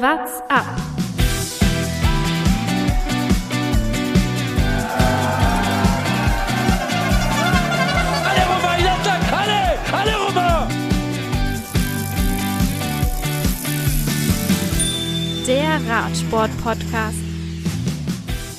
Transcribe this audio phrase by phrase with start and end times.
[0.00, 0.64] What's up?
[8.24, 9.62] Alle rüber, Jattak, alle!
[9.92, 10.68] Alle rüber!
[15.48, 17.18] Der Radsport-Podcast.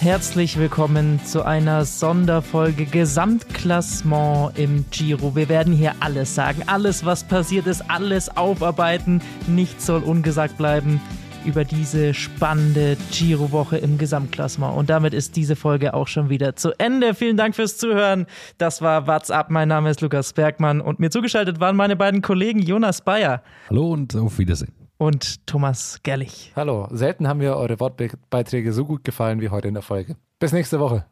[0.02, 5.38] Herzlich willkommen zu einer Sonderfolge Gesamtklassement im Giro.
[5.38, 9.22] Wir werden hier alles sagen, alles was passiert ist, alles aufarbeiten.
[9.48, 11.00] Nichts soll ungesagt bleiben
[11.46, 14.76] über diese spannende Giro-Woche im Gesamtklassement.
[14.76, 17.14] Und damit ist diese Folge auch schon wieder zu Ende.
[17.14, 18.26] Vielen Dank fürs Zuhören.
[18.58, 19.50] Das war What's Up.
[19.50, 23.92] Mein Name ist Lukas Bergmann und mir zugeschaltet waren meine beiden Kollegen Jonas Bayer Hallo
[23.92, 24.74] und auf Wiedersehen.
[24.98, 26.52] und Thomas Gerlich.
[26.56, 30.16] Hallo, selten haben mir eure Wortbeiträge so gut gefallen wie heute in der Folge.
[30.40, 31.06] Bis nächste Woche.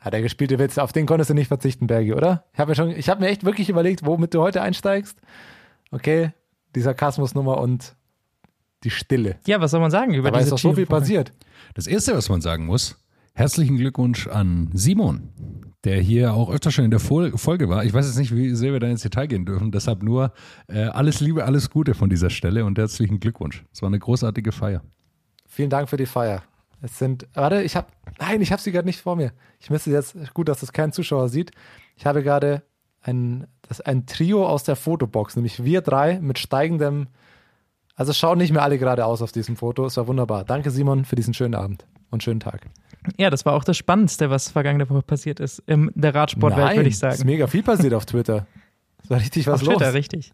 [0.00, 2.44] Hat er gespielte Witz, auf den konntest du nicht verzichten, Bergi, oder?
[2.52, 5.18] Ich habe mir schon, ich habe mir echt wirklich überlegt, womit du heute einsteigst.
[5.90, 6.30] Okay,
[6.74, 7.96] die Sarkasmusnummer und
[8.84, 9.36] die Stille.
[9.46, 11.32] Ja, was soll man sagen über Aber ist diese doch so viel passiert.
[11.74, 12.96] Das Erste, was man sagen muss,
[13.34, 15.30] herzlichen Glückwunsch an Simon,
[15.84, 17.84] der hier auch öfter schon in der Fol Folge war.
[17.84, 20.32] Ich weiß jetzt nicht, wie sehr wir da ins Detail gehen dürfen, deshalb nur
[20.68, 23.64] äh, alles Liebe, alles Gute von dieser Stelle und herzlichen Glückwunsch.
[23.72, 24.82] Es war eine großartige Feier.
[25.46, 26.42] Vielen Dank für die Feier.
[26.80, 27.88] Es sind, warte, ich habe,
[28.20, 29.32] nein, ich habe sie gerade nicht vor mir.
[29.58, 31.50] Ich müsste jetzt, gut, dass das kein Zuschauer sieht.
[31.96, 32.62] Ich habe gerade
[33.02, 37.08] ein, das, ein Trio aus der Fotobox, nämlich wir drei mit steigendem,
[37.98, 39.84] also schauen nicht mehr alle gerade aus auf diesem Foto.
[39.86, 40.44] Es war wunderbar.
[40.44, 42.62] Danke, Simon, für diesen schönen Abend und schönen Tag.
[43.16, 46.88] Ja, das war auch das Spannendste, was vergangene Woche passiert ist in der Radsportwelt, würde
[46.88, 47.26] ich Es ist sagen.
[47.26, 48.46] mega viel passiert auf Twitter.
[49.02, 49.94] Es war richtig was Auf Twitter, los.
[49.94, 50.32] richtig.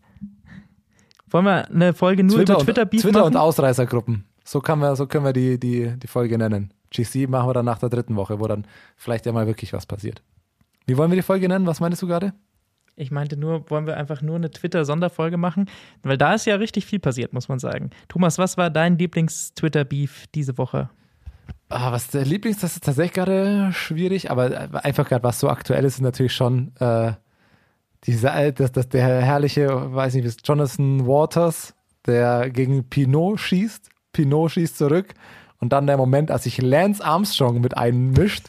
[1.30, 3.34] Wollen wir eine Folge nur Twitter, über und, Twitter-Beef Twitter machen?
[3.34, 4.24] und Ausreißergruppen.
[4.44, 6.72] So, kann wir, so können wir die, die, die Folge nennen.
[6.90, 9.86] GC machen wir dann nach der dritten Woche, wo dann vielleicht ja mal wirklich was
[9.86, 10.22] passiert.
[10.86, 11.66] Wie wollen wir die Folge nennen?
[11.66, 12.34] Was meinst du gerade?
[12.96, 15.68] Ich meinte nur, wollen wir einfach nur eine Twitter-Sonderfolge machen?
[16.02, 17.90] Weil da ist ja richtig viel passiert, muss man sagen.
[18.08, 20.90] Thomas, was war dein Lieblings-Twitter-Beef diese Woche?
[21.68, 25.84] Ah, was der Lieblings, das ist tatsächlich gerade schwierig, aber einfach gerade was so aktuell
[25.84, 27.12] ist, ist natürlich schon äh,
[28.04, 31.74] diese, äh, das, das, der herrliche, weiß nicht, wie es Jonathan Waters,
[32.06, 33.88] der gegen Pinot schießt.
[34.12, 35.14] Pinot schießt zurück
[35.58, 38.46] und dann der Moment, als sich Lance Armstrong mit einmischt.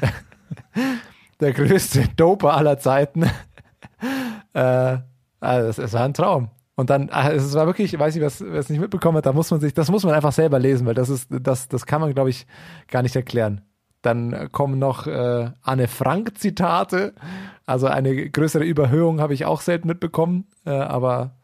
[1.40, 3.24] der größte Doper aller Zeiten.
[4.52, 4.98] Äh,
[5.40, 6.50] also es, es war ein Traum.
[6.78, 9.32] Und dann, ah, es war wirklich, ich weiß was- wer es nicht mitbekommen hat, da
[9.32, 12.02] muss man sich, das muss man einfach selber lesen, weil das ist, das, das kann
[12.02, 12.46] man, glaube ich,
[12.88, 13.62] gar nicht erklären.
[14.02, 17.14] Dann kommen noch äh, Anne Frank Zitate,
[17.64, 21.34] also eine größere Überhöhung habe ich auch selten mitbekommen, äh, aber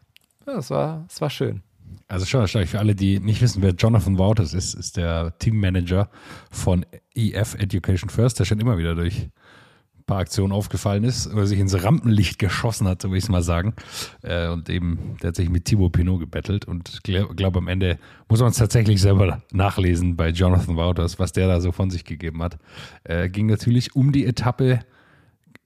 [0.46, 1.62] ja, es war, es war schön.
[2.08, 6.10] Also schon erstaunlich für alle, die nicht wissen, wer Jonathan Wouters ist, ist der Teammanager
[6.50, 6.84] von
[7.14, 9.30] EF Education First, der schon immer wieder durch
[10.06, 13.42] paar Aktionen aufgefallen ist oder sich ins Rampenlicht geschossen hat, so will ich es mal
[13.42, 13.74] sagen.
[14.22, 17.68] Äh, und eben, der hat sich mit Thibaut Pinot gebettelt und ich glaube, glaub, am
[17.68, 17.98] Ende
[18.28, 22.04] muss man es tatsächlich selber nachlesen bei Jonathan Wouters, was der da so von sich
[22.04, 22.58] gegeben hat.
[23.04, 24.80] Äh, ging natürlich um die Etappe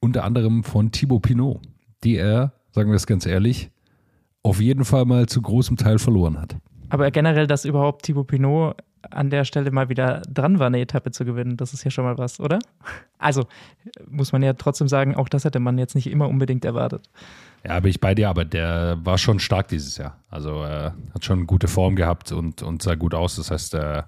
[0.00, 1.60] unter anderem von Thibaut Pinot,
[2.04, 3.70] die er, sagen wir es ganz ehrlich,
[4.42, 6.56] auf jeden Fall mal zu großem Teil verloren hat.
[6.88, 8.76] Aber generell, dass überhaupt Thibaut Pinot
[9.10, 12.04] an der Stelle mal wieder dran war, eine Etappe zu gewinnen, das ist ja schon
[12.04, 12.58] mal was, oder?
[13.18, 13.46] Also,
[14.08, 17.08] muss man ja trotzdem sagen, auch das hätte man jetzt nicht immer unbedingt erwartet.
[17.66, 20.20] Ja, bin ich bei dir, aber der war schon stark dieses Jahr.
[20.30, 23.36] Also äh, hat schon gute Form gehabt und, und sah gut aus.
[23.36, 23.98] Das heißt, äh,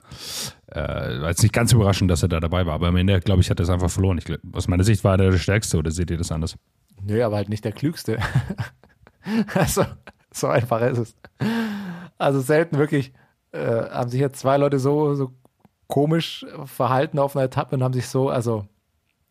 [0.69, 2.75] äh, war jetzt nicht ganz überraschend, dass er da dabei war.
[2.75, 4.19] Aber am Ende, glaube ich, hat er es einfach verloren.
[4.19, 6.57] Ich, aus meiner Sicht war er der Stärkste oder seht ihr das anders?
[7.03, 8.19] Nö, aber halt nicht der Klügste.
[9.55, 9.85] also,
[10.31, 11.17] so einfach ist es.
[12.17, 13.13] Also selten wirklich
[13.59, 15.33] äh, haben sich jetzt zwei Leute so, so
[15.87, 18.67] komisch verhalten auf einer Etappe und haben sich so, also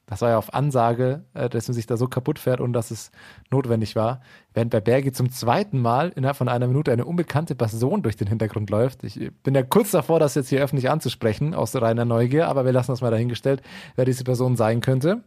[0.08, 2.92] das war ja auf Ansage, äh, dass man sich da so kaputt fährt und dass
[2.92, 3.12] es
[3.52, 4.22] notwendig war.
[4.54, 8.28] Während bei Bergi zum zweiten Mal innerhalb von einer Minute eine unbekannte Person durch den
[8.28, 9.04] Hintergrund läuft.
[9.04, 12.72] Ich bin ja kurz davor, das jetzt hier öffentlich anzusprechen, aus reiner Neugier, aber wir
[12.72, 13.62] lassen das mal dahingestellt,
[13.96, 15.24] wer diese Person sein könnte.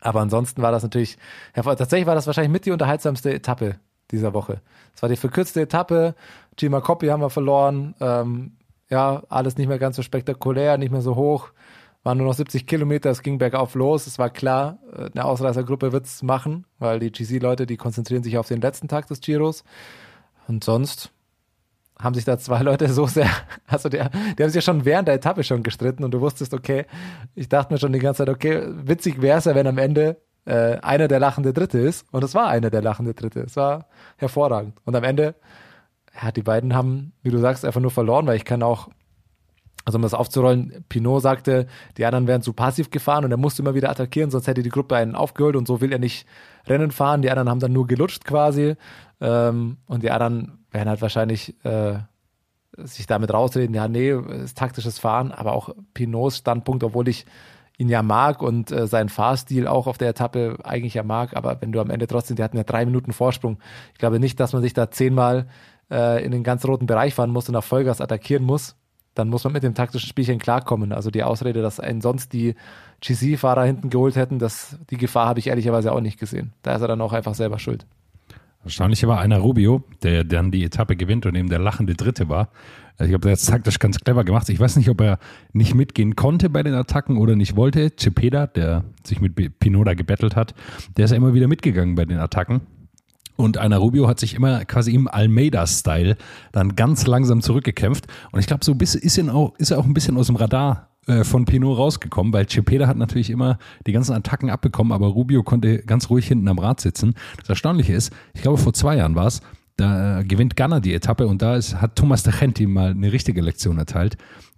[0.00, 1.16] Aber ansonsten war das natürlich,
[1.54, 3.76] tatsächlich war das wahrscheinlich mit die unterhaltsamste Etappe
[4.10, 4.60] dieser Woche.
[4.94, 6.14] Es war die verkürzte Etappe.
[6.56, 7.94] Gima Coppi haben wir verloren.
[8.00, 8.56] Ähm,
[8.88, 11.50] ja, alles nicht mehr ganz so spektakulär, nicht mehr so hoch.
[12.02, 14.06] Waren nur noch 70 Kilometer, es ging bergauf los.
[14.06, 18.48] Es war klar, äh, eine Ausreißergruppe wird's machen, weil die GC-Leute, die konzentrieren sich auf
[18.48, 19.64] den letzten Tag des Giros.
[20.46, 21.10] Und sonst
[21.98, 23.28] haben sich da zwei Leute so sehr,
[23.66, 26.54] also der, die haben sich ja schon während der Etappe schon gestritten und du wusstest,
[26.54, 26.86] okay,
[27.34, 30.20] ich dachte mir schon die ganze Zeit, okay, witzig wäre es ja, wenn am Ende
[30.44, 33.40] äh, einer der lachende Dritte ist und es war einer der lachende Dritte.
[33.40, 33.86] Es war
[34.16, 34.78] hervorragend.
[34.84, 35.34] Und am Ende,
[36.20, 38.88] ja, die beiden haben, wie du sagst, einfach nur verloren, weil ich kann auch,
[39.84, 41.66] also um das aufzurollen, Pinot sagte,
[41.96, 44.70] die anderen wären zu passiv gefahren und er musste immer wieder attackieren, sonst hätte die
[44.70, 46.26] Gruppe einen aufgeholt und so will er nicht
[46.66, 47.22] Rennen fahren.
[47.22, 48.74] Die anderen haben dann nur gelutscht quasi
[49.20, 51.98] ähm, und die anderen wären halt wahrscheinlich äh,
[52.76, 57.24] sich damit rausreden, ja, nee, ist taktisches Fahren, aber auch Pinots Standpunkt, obwohl ich
[57.78, 61.60] ihn ja mag und äh, seinen Fahrstil auch auf der Etappe eigentlich ja mag, aber
[61.60, 63.58] wenn du am Ende trotzdem, die hatten ja drei Minuten Vorsprung.
[63.92, 65.46] Ich glaube nicht, dass man sich da zehnmal
[65.90, 68.76] äh, in den ganz roten Bereich fahren muss und auf Vollgas attackieren muss.
[69.14, 70.92] Dann muss man mit dem taktischen Spielchen klarkommen.
[70.92, 72.54] Also die Ausrede, dass einen sonst die
[73.00, 76.52] GC-Fahrer hinten geholt hätten, das, die Gefahr habe ich ehrlicherweise auch nicht gesehen.
[76.62, 77.86] Da ist er dann auch einfach selber schuld.
[78.66, 82.48] Erstaunlich war einer Rubio, der dann die Etappe gewinnt und eben der lachende Dritte war.
[82.98, 84.48] Ich glaube, der hat taktisch ganz clever gemacht.
[84.48, 85.18] Ich weiß nicht, ob er
[85.52, 87.94] nicht mitgehen konnte bei den Attacken oder nicht wollte.
[87.96, 90.54] Cepeda, der sich mit Pinoda gebettelt hat,
[90.96, 92.62] der ist ja immer wieder mitgegangen bei den Attacken.
[93.36, 96.16] Und einer Rubio hat sich immer quasi im Almeida-Style
[96.52, 98.06] dann ganz langsam zurückgekämpft.
[98.32, 100.88] Und ich glaube, so ist, er auch, ist er auch ein bisschen aus dem Radar
[101.06, 105.42] äh, von Pinot rausgekommen, weil Cepeda hat natürlich immer die ganzen Attacken abbekommen, aber Rubio
[105.42, 107.14] konnte ganz ruhig hinten am Rad sitzen.
[107.38, 109.40] Das Erstaunliche ist, ich glaube vor zwei Jahren war es,
[109.76, 113.12] da äh, gewinnt Ganna die Etappe und da ist, hat Thomas de Genti mal eine
[113.12, 114.16] richtige Lektion erteilt.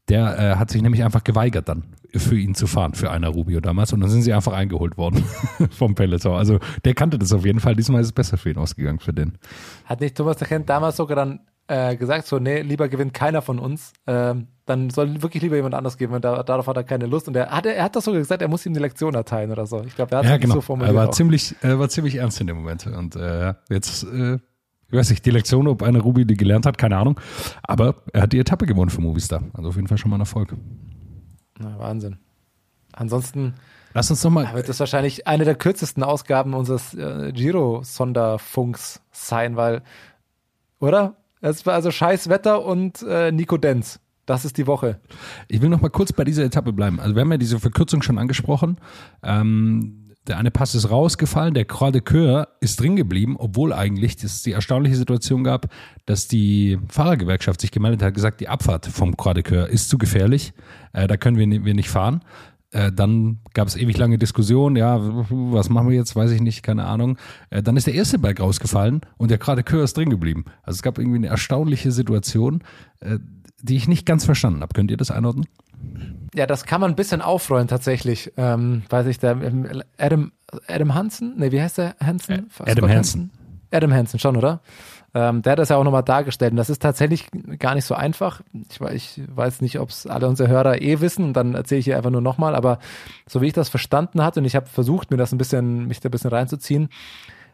[0.09, 1.85] Der äh, hat sich nämlich einfach geweigert dann
[2.15, 3.93] für ihn zu fahren, für einer Rubio damals.
[3.93, 5.25] Und dann sind sie einfach eingeholt worden
[5.71, 6.37] vom Peloton.
[6.37, 7.77] Also der kannte das auf jeden Fall.
[7.77, 9.39] Diesmal ist es besser für ihn ausgegangen, für den.
[9.85, 13.43] Hat nicht Thomas de Gent damals sogar dann äh, gesagt, so, nee, lieber gewinnt keiner
[13.43, 13.93] von uns.
[14.07, 17.29] Ähm, dann soll wirklich lieber jemand anders geben, da, darauf hat er keine Lust.
[17.29, 19.67] Und er hat, er hat das sogar gesagt, er muss ihm eine Lektion erteilen oder
[19.67, 19.83] so.
[19.87, 20.55] Ich glaube, er hat ja, es genau.
[20.55, 20.95] so formuliert.
[20.95, 21.13] Er war auch.
[21.13, 22.87] ziemlich, er war ziemlich ernst in dem Moment.
[22.87, 24.39] Und äh, jetzt, äh,
[24.91, 27.21] ich weiß nicht, die Lektion, ob eine Ruby die gelernt hat, keine Ahnung.
[27.63, 29.43] Aber er hat die Etappe gewonnen für Movistar.
[29.53, 30.55] Also auf jeden Fall schon mal ein Erfolg.
[31.59, 32.19] Na, Wahnsinn.
[32.93, 33.55] Ansonsten
[33.95, 34.53] Lass uns nochmal.
[34.55, 39.83] wird das wahrscheinlich eine der kürzesten Ausgaben unseres äh, Giro-Sonderfunks sein, weil,
[40.79, 41.17] oder?
[41.41, 44.01] Es war also scheiß Wetter und äh, Nico Denz.
[44.27, 45.01] Das ist die Woche.
[45.47, 47.01] Ich will noch mal kurz bei dieser Etappe bleiben.
[47.01, 48.79] Also wir haben ja diese Verkürzung schon angesprochen.
[49.23, 54.23] Ähm, der eine Pass ist rausgefallen, der Croix de Coeur ist drin geblieben, obwohl eigentlich
[54.23, 55.69] es die erstaunliche Situation gab,
[56.07, 59.99] dass die Fahrergewerkschaft sich gemeldet hat, gesagt, die Abfahrt vom Croix de Coeur ist zu
[59.99, 60.53] gefährlich,
[60.93, 62.21] äh, da können wir, wir nicht fahren.
[62.71, 66.63] Äh, dann gab es ewig lange Diskussionen, ja, was machen wir jetzt, weiß ich nicht,
[66.63, 67.17] keine Ahnung.
[67.49, 70.45] Äh, dann ist der erste Berg rausgefallen und der Croix de Coeur ist drin geblieben.
[70.63, 72.63] Also es gab irgendwie eine erstaunliche Situation,
[73.01, 73.19] äh,
[73.63, 74.75] die ich nicht ganz verstanden habe.
[74.75, 75.47] Könnt ihr das einordnen?
[76.39, 78.33] Ja, das kann man ein bisschen aufrollen tatsächlich.
[78.37, 80.31] Ähm, weiß ich, der ähm, Adam,
[80.69, 81.37] Adam Hansen?
[81.37, 82.49] Ne, wie heißt der Hansen?
[82.61, 83.31] Adam Hansen.
[83.73, 84.61] Adam Hansen, schon, oder?
[85.15, 86.53] Ähm, der hat das ja auch nochmal dargestellt.
[86.53, 87.27] Und das ist tatsächlich
[87.59, 88.41] gar nicht so einfach.
[88.71, 88.81] Ich,
[89.19, 91.97] ich weiß nicht, ob es alle unsere Hörer eh wissen und dann erzähle ich hier
[91.97, 92.55] einfach nur nochmal.
[92.55, 92.79] Aber
[93.27, 95.99] so wie ich das verstanden hatte und ich habe versucht, mir das ein bisschen, mich
[95.99, 96.89] da ein bisschen reinzuziehen,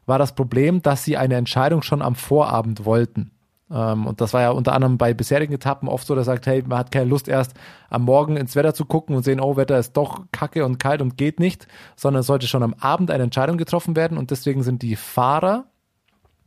[0.04, 3.31] war das Problem, dass sie eine Entscheidung schon am Vorabend wollten.
[3.70, 6.62] Ähm, und das war ja unter anderem bei bisherigen Etappen oft so, dass sagt, hey,
[6.66, 7.55] man hat keine Lust erst
[7.90, 11.00] am Morgen ins Wetter zu gucken und sehen, oh, Wetter ist doch kacke und kalt
[11.00, 11.66] und geht nicht,
[11.96, 15.66] sondern es sollte schon am Abend eine Entscheidung getroffen werden und deswegen sind die Fahrer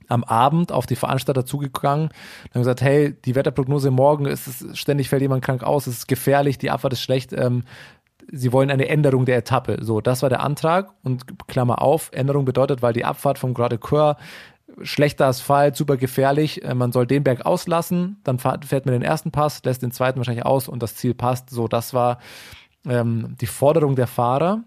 [0.09, 4.77] am Abend auf die Veranstalter zugegangen und haben gesagt, hey, die Wetterprognose morgen ist es,
[4.77, 7.63] ständig fällt jemand krank aus, es ist gefährlich, die Abfahrt ist schlecht, ähm,
[8.31, 9.77] sie wollen eine Änderung der Etappe.
[9.81, 13.79] So, das war der Antrag und Klammer auf, Änderung bedeutet, weil die Abfahrt vom Grand
[13.81, 14.17] Coeur
[14.81, 19.31] schlechter Asphalt, super gefährlich, äh, man soll den Berg auslassen, dann fährt man den ersten
[19.31, 21.49] Pass, lässt den zweiten wahrscheinlich aus und das Ziel passt.
[21.49, 22.19] So, das war
[22.85, 24.63] ähm, die Forderung der Fahrer.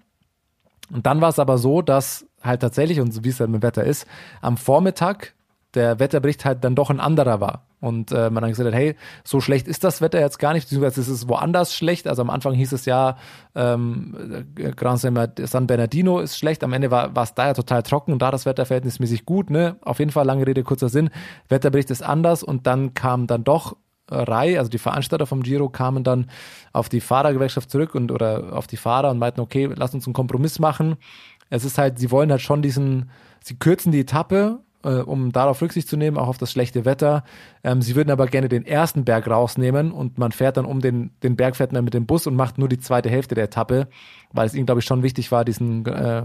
[0.92, 3.66] Und dann war es aber so, dass halt tatsächlich, und wie es dann mit dem
[3.66, 4.06] Wetter ist,
[4.40, 5.34] am Vormittag
[5.74, 7.66] der Wetterbericht halt dann doch ein anderer war.
[7.80, 8.94] Und äh, man dann gesagt hat, hey,
[9.24, 12.06] so schlecht ist das Wetter jetzt gar nicht, beziehungsweise es ist woanders schlecht.
[12.06, 13.16] Also am Anfang hieß es ja,
[13.54, 17.82] ähm, äh, Gran San Bernardino ist schlecht, am Ende war war es da ja total
[17.82, 19.48] trocken und da das Wetter verhältnismäßig gut.
[19.48, 19.76] Ne?
[19.80, 21.10] Auf jeden Fall, lange Rede, kurzer Sinn,
[21.48, 23.76] Wetterbericht ist anders und dann kam dann doch
[24.10, 26.26] Rai, also die Veranstalter vom Giro, kamen dann
[26.72, 30.14] auf die Fahrergewerkschaft zurück und oder auf die Fahrer und meinten, okay, lass uns einen
[30.14, 30.96] Kompromiss machen.
[31.48, 33.10] Es ist halt, sie wollen halt schon diesen,
[33.42, 37.24] sie kürzen die Etappe, äh, um darauf Rücksicht zu nehmen, auch auf das schlechte Wetter.
[37.64, 41.10] Ähm, sie würden aber gerne den ersten Berg rausnehmen und man fährt dann um den,
[41.22, 43.88] den Berg fährt man mit dem Bus und macht nur die zweite Hälfte der Etappe,
[44.32, 46.22] weil es ihnen, glaube ich, schon wichtig war, diesen äh,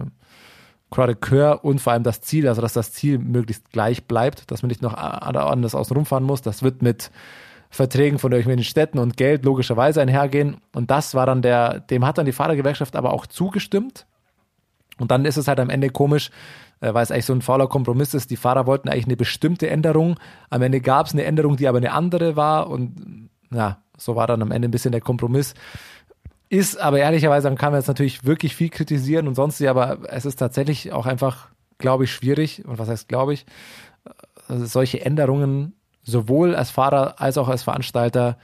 [0.89, 4.69] Croix und vor allem das Ziel, also dass das Ziel möglichst gleich bleibt, dass man
[4.69, 6.41] nicht noch anders außen rumfahren muss.
[6.41, 7.11] Das wird mit
[7.69, 10.57] Verträgen von irgendwelchen Städten und Geld logischerweise einhergehen.
[10.73, 14.05] Und das war dann der, dem hat dann die Fahrergewerkschaft aber auch zugestimmt.
[14.97, 16.31] Und dann ist es halt am Ende komisch,
[16.79, 18.31] weil es eigentlich so ein fauler Kompromiss ist.
[18.31, 20.19] Die Fahrer wollten eigentlich eine bestimmte Änderung.
[20.49, 22.69] Am Ende gab es eine Änderung, die aber eine andere war.
[22.69, 25.53] Und ja, so war dann am Ende ein bisschen der Kompromiss.
[26.49, 30.35] Ist aber ehrlicherweise, kann man jetzt natürlich wirklich viel kritisieren und sonst, aber es ist
[30.35, 31.47] tatsächlich auch einfach,
[31.79, 32.63] glaube ich, schwierig.
[32.65, 33.45] Und was heißt, glaube ich,
[34.49, 38.37] äh, solche Änderungen sowohl als Fahrer als auch als Veranstalter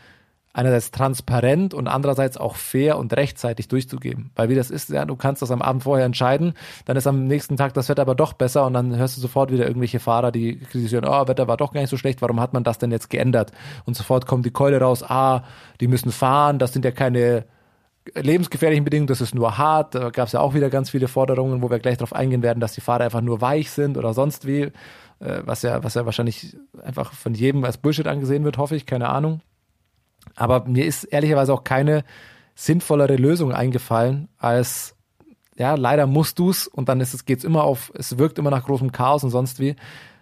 [0.54, 4.32] einerseits transparent und andererseits auch fair und rechtzeitig durchzugeben.
[4.36, 6.54] Weil wie das ist, ja, du kannst das am Abend vorher entscheiden,
[6.86, 9.52] dann ist am nächsten Tag das Wetter aber doch besser und dann hörst du sofort
[9.52, 12.54] wieder irgendwelche Fahrer, die kritisieren, oh, Wetter war doch gar nicht so schlecht, warum hat
[12.54, 13.52] man das denn jetzt geändert?
[13.86, 15.44] Und sofort kommt die Keule raus, ah,
[15.80, 17.46] die müssen fahren, das sind ja keine
[18.16, 19.96] lebensgefährlichen Bedingungen, das ist nur hart.
[19.96, 22.60] Da gab es ja auch wieder ganz viele Forderungen, wo wir gleich darauf eingehen werden,
[22.60, 24.72] dass die Fahrer einfach nur weich sind oder sonst wie,
[25.20, 28.86] äh, was ja, was ja wahrscheinlich einfach von jedem als Bullshit angesehen wird, hoffe ich,
[28.86, 29.42] keine Ahnung.
[30.36, 32.04] Aber mir ist ehrlicherweise auch keine
[32.56, 34.96] sinnvollere Lösung eingefallen, als
[35.58, 38.66] ja, leider musst du's und dann ist es, geht's immer auf, es wirkt immer nach
[38.66, 39.76] großem Chaos und sonst wie,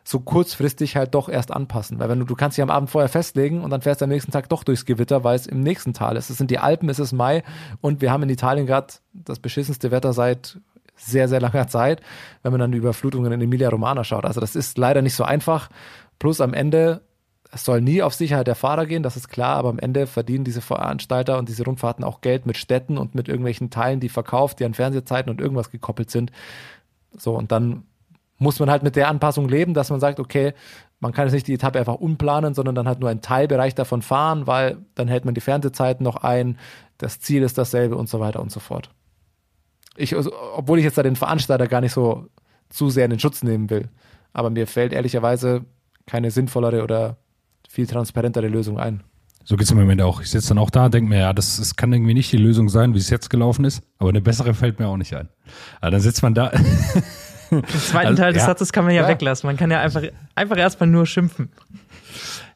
[0.04, 2.00] so kurzfristig halt doch erst anpassen.
[2.00, 4.10] Weil wenn du, du kannst dich am Abend vorher festlegen und dann fährst du am
[4.10, 6.32] nächsten Tag doch durchs Gewitter, weil es im nächsten Tal ist.
[6.32, 7.44] Es sind die Alpen, es ist Mai
[7.82, 10.60] und wir haben in Italien gerade das beschissenste Wetter seit
[10.96, 12.02] sehr, sehr langer Zeit,
[12.42, 14.26] wenn man dann die Überflutungen in Emilia Romana schaut.
[14.26, 15.70] Also das ist leider nicht so einfach.
[16.18, 17.02] Plus am Ende
[17.52, 20.44] es soll nie auf Sicherheit der Fahrer gehen, das ist klar, aber am Ende verdienen
[20.44, 24.60] diese Veranstalter und diese Rundfahrten auch Geld mit Städten und mit irgendwelchen Teilen, die verkauft,
[24.60, 26.32] die an Fernsehzeiten und irgendwas gekoppelt sind.
[27.18, 27.84] So, und dann
[28.38, 30.54] muss man halt mit der Anpassung leben, dass man sagt, okay,
[31.00, 34.02] man kann jetzt nicht die Etappe einfach umplanen, sondern dann halt nur einen Teilbereich davon
[34.02, 36.58] fahren, weil dann hält man die Fernsehzeiten noch ein,
[36.98, 38.92] das Ziel ist dasselbe und so weiter und so fort.
[39.96, 42.28] Ich, also, obwohl ich jetzt da den Veranstalter gar nicht so
[42.70, 43.90] zu sehr in den Schutz nehmen will.
[44.34, 45.66] Aber mir fällt ehrlicherweise
[46.06, 47.18] keine sinnvollere oder
[47.70, 49.02] viel transparentere Lösung ein.
[49.46, 50.22] So geht es im Moment auch.
[50.22, 52.68] Ich sitze dann auch da, denke mir, ja, das, das kann irgendwie nicht die Lösung
[52.68, 55.30] sein, wie es jetzt gelaufen ist, aber eine bessere fällt mir auch nicht ein.
[55.80, 56.52] Aber dann sitzt man da.
[57.52, 58.48] Den zweiten also, Teil des ja.
[58.48, 59.48] Satzes kann man ja, ja, weglassen.
[59.48, 60.04] Man kann ja einfach,
[60.36, 61.50] einfach erstmal nur schimpfen.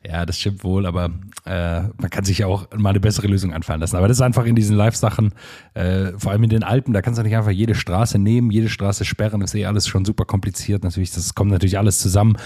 [0.05, 1.11] Ja, das stimmt wohl, aber
[1.45, 3.95] äh, man kann sich ja auch mal eine bessere Lösung anfallen lassen.
[3.95, 5.33] Aber das ist einfach in diesen Live-Sachen,
[5.75, 8.67] äh, vor allem in den Alpen, da kannst du nicht einfach jede Straße nehmen, jede
[8.67, 9.39] Straße sperren.
[9.39, 10.83] Das ist eh alles schon super kompliziert.
[10.83, 12.37] Natürlich, das kommt natürlich alles zusammen.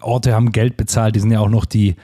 [0.00, 1.94] Orte haben Geld bezahlt, die sind ja auch noch die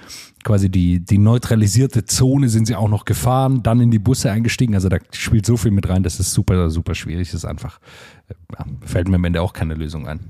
[0.45, 4.75] quasi die, die neutralisierte Zone sind sie auch noch gefahren, dann in die Busse eingestiegen.
[4.75, 7.33] Also da spielt so viel mit rein, das ist super, super schwierig.
[7.33, 7.81] Das ist einfach,
[8.29, 10.21] äh, ja, fällt mir am Ende auch keine Lösung ein.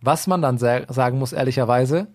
[0.00, 2.08] Was man dann sagen muss, ehrlicherweise,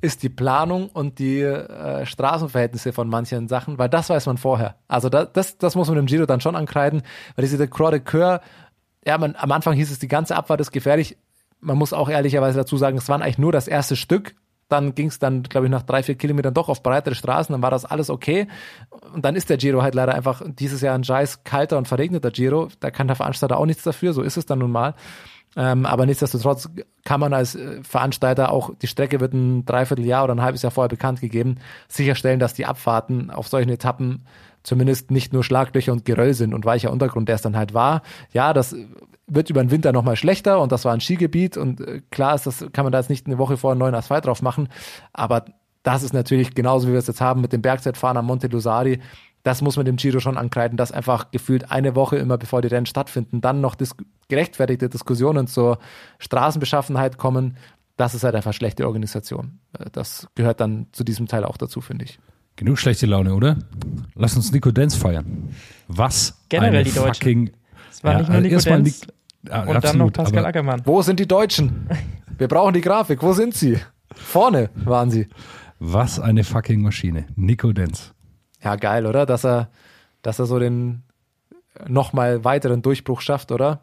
[0.00, 4.76] ist die Planung und die äh, Straßenverhältnisse von manchen Sachen, weil das weiß man vorher.
[4.88, 7.02] Also da, das, das muss man dem Giro dann schon ankreiden,
[7.36, 8.40] weil diese Croix de Coeur,
[9.04, 11.16] ja, man, am Anfang hieß es, die ganze Abfahrt ist gefährlich.
[11.60, 14.34] Man muss auch ehrlicherweise dazu sagen, es waren eigentlich nur das erste Stück.
[14.68, 17.60] Dann ging es dann, glaube ich, nach drei, vier Kilometern doch auf breitere Straßen, dann
[17.60, 18.46] war das alles okay.
[19.12, 22.30] Und dann ist der Giro halt leider einfach dieses Jahr ein scheiß kalter und verregneter
[22.30, 22.68] Giro.
[22.78, 24.94] Da kann der Veranstalter auch nichts dafür, so ist es dann nun mal.
[25.56, 26.68] Ähm, aber nichtsdestotrotz
[27.04, 30.70] kann man als äh, Veranstalter auch, die Strecke wird ein Dreivierteljahr oder ein halbes Jahr
[30.70, 31.56] vorher bekannt gegeben,
[31.88, 34.26] sicherstellen, dass die Abfahrten auf solchen Etappen
[34.62, 38.02] zumindest nicht nur Schlaglöcher und Geröll sind und weicher Untergrund, der es dann halt war.
[38.32, 38.76] Ja, das
[39.26, 42.46] wird über den Winter nochmal schlechter und das war ein Skigebiet und äh, klar ist,
[42.46, 44.68] das kann man da jetzt nicht eine Woche vorher einen neuen Asphalt drauf machen,
[45.12, 45.44] aber
[45.82, 49.00] das ist natürlich genauso, wie wir es jetzt haben mit dem Bergzeitfahren am Monte Lusari,
[49.42, 52.68] das muss man dem Giro schon ankreiden, dass einfach gefühlt eine Woche immer bevor die
[52.68, 53.94] Rennen stattfinden, dann noch dis
[54.28, 55.78] gerechtfertigte Diskussionen zur
[56.18, 57.56] Straßenbeschaffenheit kommen.
[57.96, 59.58] Das ist halt einfach schlechte Organisation.
[59.78, 62.18] Äh, das gehört dann zu diesem Teil auch dazu, finde ich.
[62.56, 63.56] Genug schlechte Laune, oder?
[64.14, 65.48] Lass uns Nico Dance feiern.
[65.88, 66.38] Was?
[66.48, 67.14] Generell die Deutschen.
[67.14, 67.50] Fucking,
[67.90, 68.94] es war ja, nicht nur Nico Dance Nik
[69.48, 70.82] ja, und absolut, dann noch Pascal Ackermann.
[70.84, 71.88] Wo sind die Deutschen?
[72.38, 73.22] Wir brauchen die Grafik.
[73.22, 73.78] Wo sind sie?
[74.12, 75.28] Vorne waren sie.
[75.78, 77.26] Was eine fucking Maschine.
[77.36, 78.12] Nico Dance.
[78.62, 79.26] Ja, geil, oder?
[79.26, 79.70] Dass er,
[80.22, 81.02] dass er so den
[81.88, 83.80] nochmal weiteren Durchbruch schafft, oder?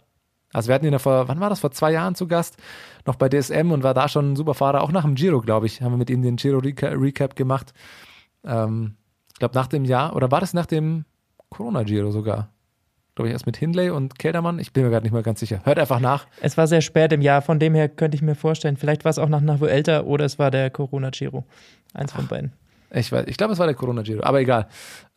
[0.54, 2.58] Also wir hatten ihn ja vor, wann war das, vor zwei Jahren zu Gast,
[3.06, 5.66] noch bei DSM und war da schon ein super Fahrer, auch nach dem Giro, glaube
[5.66, 7.74] ich, haben wir mit ihm den Giro Recap gemacht.
[8.46, 8.96] Ähm,
[9.34, 11.06] ich glaube nach dem Jahr, oder war das nach dem
[11.50, 12.50] Corona-Giro sogar?
[13.16, 15.62] Glaube ich erst mit Hindley und Keldermann, ich bin mir gerade nicht mehr ganz sicher.
[15.64, 16.28] Hört einfach nach.
[16.42, 19.10] Es war sehr spät im Jahr, von dem her könnte ich mir vorstellen, vielleicht war
[19.10, 21.44] es auch nach Navuelta oder es war der Corona-Giro.
[21.94, 22.54] Eins von beiden.
[22.92, 24.68] Ich, ich glaube, es war der Corona-Giro, aber egal.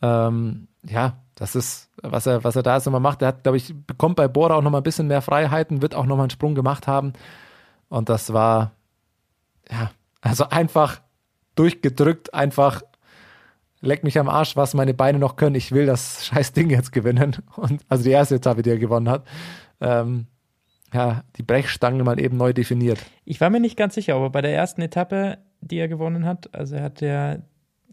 [0.03, 3.23] Ähm, ja, das ist, was er, was er da jetzt nochmal macht.
[3.23, 6.07] Er hat, glaube ich, bekommt bei Bora auch nochmal ein bisschen mehr Freiheiten, wird auch
[6.07, 7.13] nochmal einen Sprung gemacht haben.
[7.89, 8.73] Und das war,
[9.71, 11.01] ja, also einfach
[11.55, 12.83] durchgedrückt, einfach
[13.81, 15.57] leck mich am Arsch, was meine Beine noch können.
[15.57, 17.37] Ich will das scheiß Ding jetzt gewinnen.
[17.57, 19.27] Und also die erste Etappe, die er gewonnen hat.
[19.81, 20.27] Ähm,
[20.93, 22.99] ja, die Brechstange mal eben neu definiert.
[23.25, 26.53] Ich war mir nicht ganz sicher, aber bei der ersten Etappe, die er gewonnen hat,
[26.53, 27.39] also er hat ja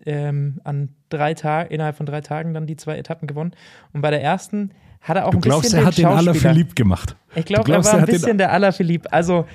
[0.08, 3.52] ähm, an drei Tagen, innerhalb von drei Tagen dann die zwei Etappen gewonnen.
[3.94, 4.72] Und bei der ersten
[5.02, 6.06] hat er auch Du ein glaubst, bisschen er hat den.
[6.06, 7.16] Alaphilippe gemacht.
[7.36, 9.12] Ich Du glaube, er glaubst, war ein bisschen der Alaphilippe.
[9.14, 9.46] Also,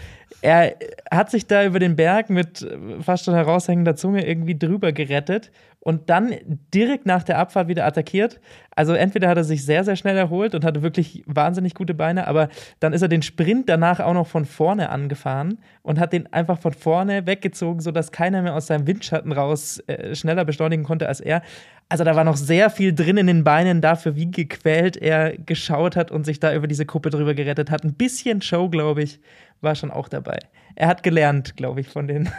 [0.41, 0.75] er
[1.11, 2.67] hat sich da über den Berg mit
[3.01, 5.51] fast schon heraushängender Zunge irgendwie drüber gerettet
[5.85, 6.33] und dann
[6.73, 8.41] direkt nach der Abfahrt wieder attackiert.
[8.71, 12.29] Also, entweder hat er sich sehr, sehr schnell erholt und hatte wirklich wahnsinnig gute Beine,
[12.29, 12.49] aber
[12.79, 16.59] dann ist er den Sprint danach auch noch von vorne angefahren und hat den einfach
[16.59, 21.21] von vorne weggezogen, sodass keiner mehr aus seinem Windschatten raus äh, schneller beschleunigen konnte als
[21.21, 21.43] er.
[21.89, 25.97] Also da war noch sehr viel drin in den Beinen dafür, wie gequält er geschaut
[25.97, 27.85] hat und sich da über diese Kuppe drüber gerettet hat.
[27.85, 29.21] Ein bisschen Show, glaube ich,
[29.61, 30.39] war schon auch dabei.
[30.75, 32.31] Er hat gelernt, glaube ich, von den,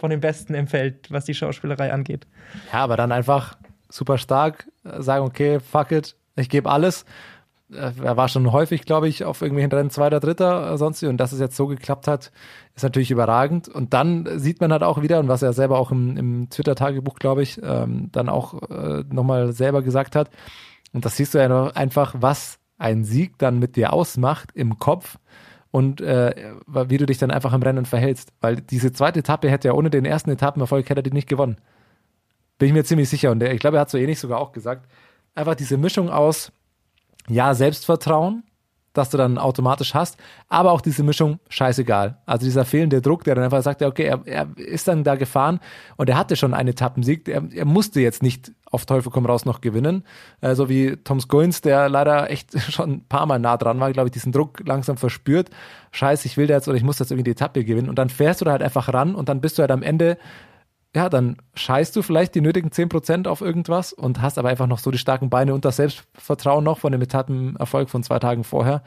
[0.00, 2.26] von den Besten im Feld, was die Schauspielerei angeht.
[2.72, 3.56] Ja, aber dann einfach
[3.88, 7.04] super stark äh, sagen, okay, fuck it, ich gebe alles.
[7.72, 11.06] Äh, Er war schon häufig, glaube ich, auf irgendwelchen Rennen Zweiter, Dritter, äh, sonst wie.
[11.06, 12.32] Und dass es jetzt so geklappt hat,
[12.74, 13.68] ist natürlich überragend.
[13.68, 17.16] Und dann sieht man halt auch wieder, und was er selber auch im, im Twitter-Tagebuch,
[17.16, 20.30] glaube ich, ähm, dann auch äh, nochmal selber gesagt hat.
[20.92, 25.18] Und das siehst du ja einfach, was ein Sieg dann mit dir ausmacht im Kopf
[25.70, 28.32] und äh, wie du dich dann einfach im Rennen verhältst.
[28.40, 31.58] Weil diese zweite Etappe hätte ja ohne den ersten Etappenerfolg hätte er die nicht gewonnen.
[32.58, 33.30] Bin ich mir ziemlich sicher.
[33.30, 34.90] Und der, ich glaube, er hat so ähnlich sogar auch gesagt.
[35.34, 36.52] Einfach diese Mischung aus,
[37.28, 38.42] ja, Selbstvertrauen,
[38.92, 40.18] dass du dann automatisch hast,
[40.48, 42.18] aber auch diese Mischung, scheißegal.
[42.26, 45.60] Also dieser fehlende Druck, der dann einfach sagt, okay, er, er ist dann da gefahren
[45.96, 47.28] und er hatte schon einen Etappensieg.
[47.28, 50.04] Er, er musste jetzt nicht auf Teufel komm raus noch gewinnen.
[50.40, 53.92] Äh, so wie Tom Scoins, der leider echt schon ein paar Mal nah dran war,
[53.92, 55.50] glaube ich, diesen Druck langsam verspürt.
[55.92, 57.88] Scheiße, ich will da jetzt oder ich muss jetzt irgendwie die Etappe gewinnen.
[57.88, 60.18] Und dann fährst du da halt einfach ran und dann bist du halt am Ende
[60.94, 64.80] ja, dann scheißt du vielleicht die nötigen 10% auf irgendwas und hast aber einfach noch
[64.80, 68.82] so die starken Beine und das Selbstvertrauen noch von dem Etappenerfolg von zwei Tagen vorher.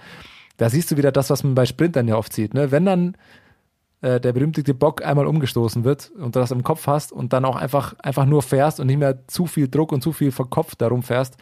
[0.57, 2.53] Da siehst du wieder das, was man bei Sprintern ja oft sieht.
[2.53, 2.71] Ne?
[2.71, 3.17] Wenn dann
[4.01, 7.45] äh, der berühmte Bock einmal umgestoßen wird und du das im Kopf hast und dann
[7.45, 10.81] auch einfach, einfach nur fährst und nicht mehr zu viel Druck und zu viel verkopft
[10.81, 11.37] darum fährst,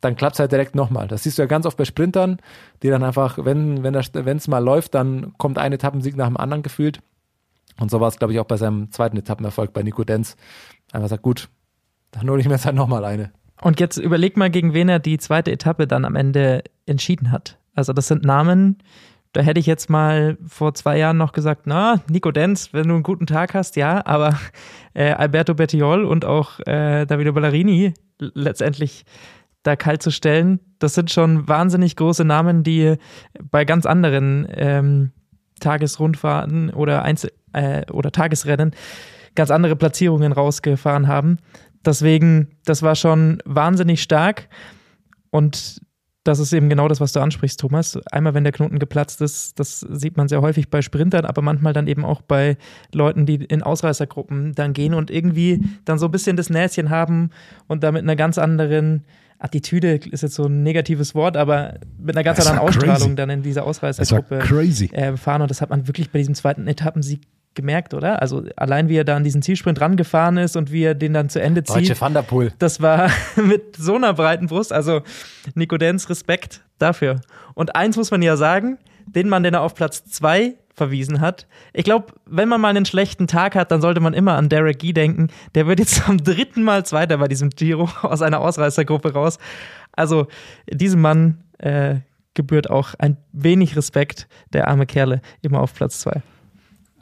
[0.00, 1.06] dann klappt es halt direkt nochmal.
[1.06, 2.38] Das siehst du ja ganz oft bei Sprintern,
[2.82, 6.64] die dann einfach, wenn wenn es mal läuft, dann kommt ein Etappensieg nach dem anderen
[6.64, 7.00] gefühlt.
[7.78, 10.36] Und so war es, glaube ich, auch bei seinem zweiten Etappenerfolg bei Nico Denz.
[10.92, 11.48] Einfach sagt, gut,
[12.12, 13.32] dann hole ich mir jetzt halt nochmal eine.
[13.62, 17.58] Und jetzt überleg mal, gegen wen er die zweite Etappe dann am Ende entschieden hat.
[17.74, 18.78] Also das sind Namen,
[19.34, 22.94] da hätte ich jetzt mal vor zwei Jahren noch gesagt, na, Nico Denz, wenn du
[22.94, 24.38] einen guten Tag hast, ja, aber
[24.94, 29.04] äh, Alberto Bettiol und auch äh, Davide Ballerini letztendlich
[29.64, 32.96] da kalt zu stellen, das sind schon wahnsinnig große Namen, die
[33.50, 35.10] bei ganz anderen ähm,
[35.58, 38.72] Tagesrundfahrten oder Einzel äh, oder Tagesrennen
[39.34, 41.38] ganz andere Platzierungen rausgefahren haben.
[41.84, 44.48] Deswegen, das war schon wahnsinnig stark.
[45.30, 45.80] Und
[46.24, 47.98] das ist eben genau das, was du ansprichst, Thomas.
[48.10, 51.74] Einmal, wenn der Knoten geplatzt ist, das sieht man sehr häufig bei Sprintern, aber manchmal
[51.74, 52.56] dann eben auch bei
[52.92, 57.30] Leuten, die in Ausreißergruppen dann gehen und irgendwie dann so ein bisschen das Näschen haben
[57.66, 59.04] und da mit einer ganz anderen
[59.38, 63.14] Attitüde, ist jetzt so ein negatives Wort, aber mit einer ganz anderen Ausstrahlung crazy.
[63.16, 64.38] dann in war Ausreißergruppe
[64.92, 67.20] äh, fahren und das hat man wirklich bei diesem zweiten Etappensieg
[67.54, 68.20] gemerkt, oder?
[68.20, 71.28] Also allein wie er da an diesen Zielsprint rangefahren ist und wie er den dann
[71.28, 71.88] zu Ende zieht.
[71.88, 72.52] Deutsche Van der Poel.
[72.58, 74.72] Das war mit so einer breiten Brust.
[74.72, 75.02] Also
[75.54, 77.20] Nico Denz, Respekt dafür.
[77.54, 81.46] Und eins muss man ja sagen, den Mann, den er auf Platz zwei verwiesen hat.
[81.72, 84.80] Ich glaube, wenn man mal einen schlechten Tag hat, dann sollte man immer an Derek
[84.80, 85.28] Gee denken.
[85.54, 89.38] Der wird jetzt zum dritten Mal Zweiter bei diesem Giro aus einer Ausreißergruppe raus.
[89.92, 90.26] Also
[90.68, 91.96] diesem Mann äh,
[92.34, 96.22] gebührt auch ein wenig Respekt, der arme Kerle, immer auf Platz zwei.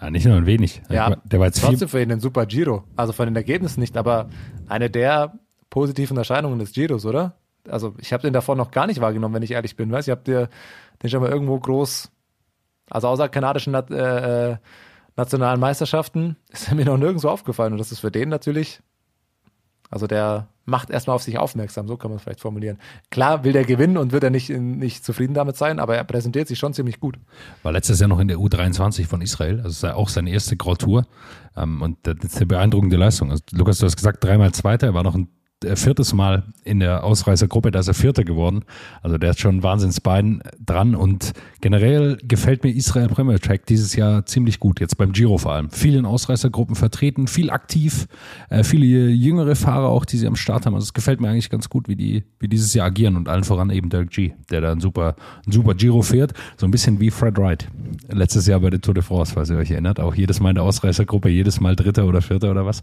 [0.02, 0.82] Ja, nicht nur ein wenig.
[0.90, 2.82] Ja, der war jetzt trotzdem für ihn ein super Giro.
[2.96, 4.28] Also von den Ergebnissen nicht, aber
[4.68, 5.38] eine der
[5.70, 7.36] positiven Erscheinungen des Giros, oder?
[7.68, 9.92] Also ich habe den davor noch gar nicht wahrgenommen, wenn ich ehrlich bin.
[9.92, 10.48] Weißt, ich habe dir
[11.02, 12.10] den schon mal irgendwo groß,
[12.90, 14.56] also außer kanadischen äh, äh,
[15.16, 17.72] nationalen Meisterschaften, ist er mir noch nirgendwo aufgefallen.
[17.72, 18.80] Und das ist für den natürlich,
[19.88, 22.78] also der macht erstmal auf sich aufmerksam, so kann man es vielleicht formulieren.
[23.10, 26.48] Klar will der gewinnen und wird er nicht, nicht zufrieden damit sein, aber er präsentiert
[26.48, 27.18] sich schon ziemlich gut.
[27.62, 29.60] war letztes Jahr noch in der U23 von Israel.
[29.62, 31.06] Also auch seine erste Grand Tour.
[31.56, 33.30] Ähm, und das ist eine beeindruckende Leistung.
[33.30, 34.88] Also, Lukas, du hast gesagt, dreimal Zweiter.
[34.88, 35.28] Er war noch ein
[35.74, 38.64] viertes Mal in der Ausreißergruppe, da ist er Vierter geworden.
[39.02, 43.94] Also der hat schon ein Wahnsinnsbein dran und generell gefällt mir Israel Premier Track dieses
[43.96, 45.70] Jahr ziemlich gut, jetzt beim Giro vor allem.
[45.70, 48.06] Viel in Ausreißergruppen vertreten, viel aktiv,
[48.50, 50.74] äh, viele jüngere Fahrer auch, die sie am Start haben.
[50.74, 53.44] Also es gefällt mir eigentlich ganz gut, wie die, wie dieses Jahr agieren und allen
[53.44, 56.32] voran eben Dirk G, der da ein super, ein super Giro fährt.
[56.56, 57.68] So ein bisschen wie Fred Wright.
[58.10, 60.00] Letztes Jahr bei der Tour de France, falls ihr euch erinnert.
[60.00, 62.82] Auch jedes Mal in der Ausreißergruppe, jedes Mal Dritter oder Vierter oder was.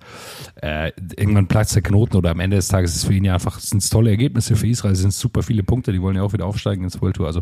[0.62, 3.34] Äh, irgendwann platzt der Knoten oder am Ende des Tages ist es für ihn ja
[3.34, 6.24] einfach, sind es tolle Ergebnisse für Israel, es sind super viele Punkte, die wollen ja
[6.24, 7.28] auch wieder aufsteigen ins World Tour.
[7.28, 7.42] Also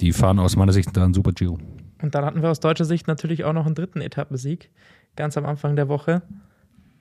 [0.00, 1.58] die fahren aus meiner Sicht da einen super Giro.
[2.02, 4.70] Und dann hatten wir aus deutscher Sicht natürlich auch noch einen dritten Etappensieg,
[5.16, 6.22] ganz am Anfang der Woche.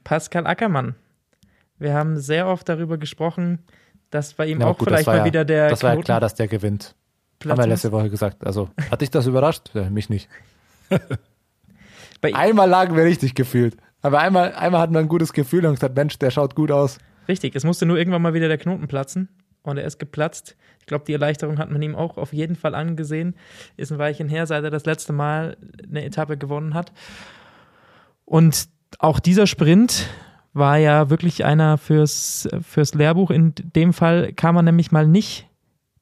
[0.04, 0.96] Pascal Ackermann.
[1.78, 3.60] Wir haben sehr oft darüber gesprochen,
[4.10, 6.06] dass bei ihm Ja, auch gut, vielleicht mal ja- wieder der Das war ja Knoten
[6.06, 6.96] klar, dass der gewinnt.
[7.48, 8.46] Haben wir letzte Woche gesagt.
[8.46, 9.70] Also, hat dich das überrascht?
[9.74, 10.28] Ja, mich nicht.
[12.22, 13.78] Bei- Einmal lagen wir richtig gefühlt.
[14.02, 16.98] Aber einmal, einmal hatten wir ein gutes Gefühl und gesagt, Mensch, der schaut gut aus.
[17.30, 19.30] Richtig, es musste nur irgendwann mal wieder der Knoten platzen
[19.62, 20.58] und er ist geplatzt.
[20.80, 23.36] Ich glaube, die Erleichterung hat man ihm auch auf jeden Fall angesehen.
[23.78, 25.56] Ist ein Weilchen her, seit er das letzte Mal
[25.88, 26.92] eine Etappe gewonnen hat.
[28.26, 30.08] Und auch dieser Sprint
[30.54, 33.30] war ja wirklich einer fürs, fürs Lehrbuch.
[33.30, 35.48] In dem Fall kam er nämlich mal nicht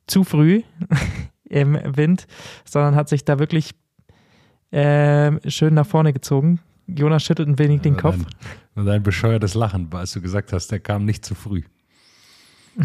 [0.07, 0.63] zu früh
[1.43, 2.25] im Wind,
[2.63, 3.71] sondern hat sich da wirklich
[4.71, 6.61] ähm, schön nach vorne gezogen.
[6.87, 8.17] Jonas schüttelt ein wenig den Kopf.
[8.17, 8.27] Dein,
[8.75, 11.63] nur dein bescheuertes Lachen, als du gesagt hast, der kam nicht zu früh.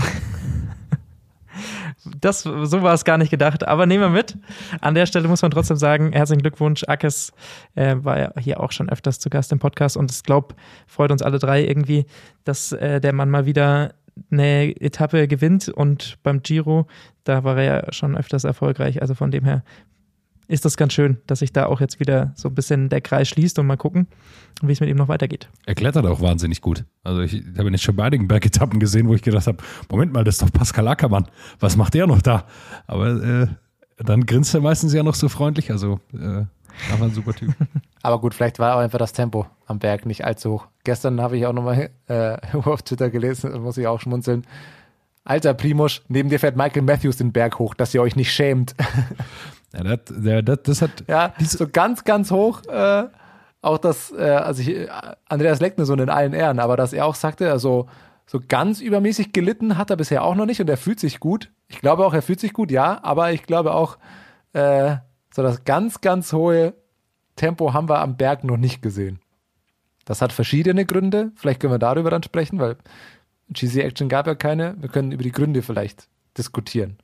[2.20, 4.36] Das, so war es gar nicht gedacht, aber nehmen wir mit.
[4.80, 6.82] An der Stelle muss man trotzdem sagen, herzlichen Glückwunsch.
[6.88, 7.32] Akes
[7.74, 10.54] äh, war ja hier auch schon öfters zu Gast im Podcast und ich glaube,
[10.86, 12.06] freut uns alle drei irgendwie,
[12.44, 13.94] dass äh, der Mann mal wieder
[14.30, 16.86] eine Etappe gewinnt und beim Giro,
[17.24, 19.00] da war er ja schon öfters erfolgreich.
[19.00, 19.62] Also von dem her
[20.48, 23.28] ist das ganz schön, dass sich da auch jetzt wieder so ein bisschen der Kreis
[23.28, 24.06] schließt und mal gucken,
[24.62, 25.48] wie es mit ihm noch weitergeht.
[25.66, 26.84] Er klettert auch wahnsinnig gut.
[27.04, 29.58] Also ich, ich habe nicht schon bei einigen Bergetappen gesehen, wo ich gedacht habe,
[29.90, 31.26] Moment mal, das ist doch Pascal Ackermann.
[31.60, 32.46] Was macht der noch da?
[32.86, 33.46] Aber äh,
[33.98, 35.70] dann grinst er meistens ja noch so freundlich.
[35.70, 36.44] Also äh,
[36.90, 37.54] einfach ein super Typ.
[38.02, 40.66] Aber gut, vielleicht war auch einfach das Tempo am Berg nicht allzu hoch.
[40.84, 44.44] Gestern habe ich auch nochmal äh, auf Twitter gelesen, da muss ich auch schmunzeln.
[45.24, 48.74] Alter Primusch, neben dir fährt Michael Matthews den Berg hoch, dass ihr euch nicht schämt.
[49.72, 52.62] Ja, das, das, das hat Ja, so ganz, ganz hoch.
[52.66, 53.04] Äh,
[53.62, 54.88] auch das, äh, also ich, äh,
[55.28, 57.88] Andreas Leckner in allen Ehren, aber dass er auch sagte, also
[58.26, 61.50] so ganz übermäßig gelitten hat er bisher auch noch nicht und er fühlt sich gut.
[61.68, 63.98] Ich glaube auch, er fühlt sich gut, ja, aber ich glaube auch,
[64.52, 64.96] äh,
[65.34, 66.74] so das ganz, ganz hohe
[67.36, 69.20] Tempo haben wir am Berg noch nicht gesehen.
[70.04, 71.32] Das hat verschiedene Gründe.
[71.36, 72.76] Vielleicht können wir darüber dann sprechen, weil
[73.50, 74.76] GC Action gab ja keine.
[74.80, 76.98] Wir können über die Gründe vielleicht diskutieren,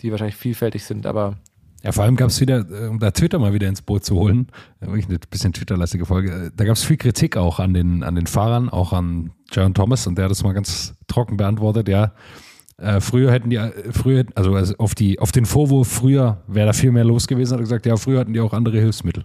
[0.00, 1.36] die wahrscheinlich vielfältig sind, aber
[1.82, 4.14] Ja, vor allem gab es wieder, äh, um da Twitter mal wieder ins Boot zu
[4.16, 4.48] holen,
[4.80, 8.02] äh, wirklich eine bisschen Twitter-lastige Folge, äh, da gab es viel Kritik auch an den,
[8.02, 11.88] an den Fahrern, auch an John Thomas und der hat das mal ganz trocken beantwortet,
[11.88, 12.12] ja.
[12.76, 13.58] Äh, früher hätten die,
[13.92, 17.52] früher, also, also auf, die, auf den Vorwurf, früher wäre da viel mehr los gewesen,
[17.52, 19.24] hat er gesagt, ja, früher hatten die auch andere Hilfsmittel.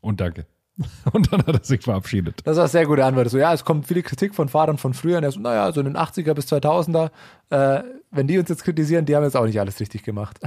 [0.00, 0.46] Und danke.
[1.12, 2.40] Und dann hat er sich verabschiedet.
[2.44, 3.30] Das war eine sehr gute Antwort.
[3.30, 5.18] So, ja, es kommt viele Kritik von Fahrern von früher.
[5.18, 7.10] Und er so, naja, so in den 80er bis 2000er,
[7.50, 10.40] äh, wenn die uns jetzt kritisieren, die haben jetzt auch nicht alles richtig gemacht.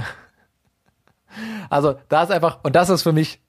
[1.70, 3.40] Also, da ist einfach, und das ist für mich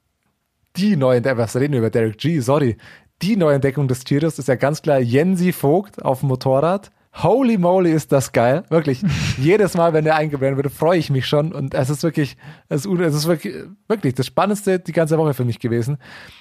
[0.76, 2.78] die Neuentdeckung, was reden wir über Derek G, sorry.
[3.22, 6.92] Die Neuentdeckung des Tiers ist ja ganz klar Jensi Vogt auf dem Motorrad.
[7.16, 8.64] Holy moly, ist das geil.
[8.70, 9.02] Wirklich.
[9.38, 11.52] Jedes Mal, wenn der eingeblendet wird, freue ich mich schon.
[11.52, 12.38] Und es ist wirklich,
[12.70, 13.56] es ist wirklich,
[13.88, 15.98] wirklich das Spannendste die ganze Woche für mich gewesen.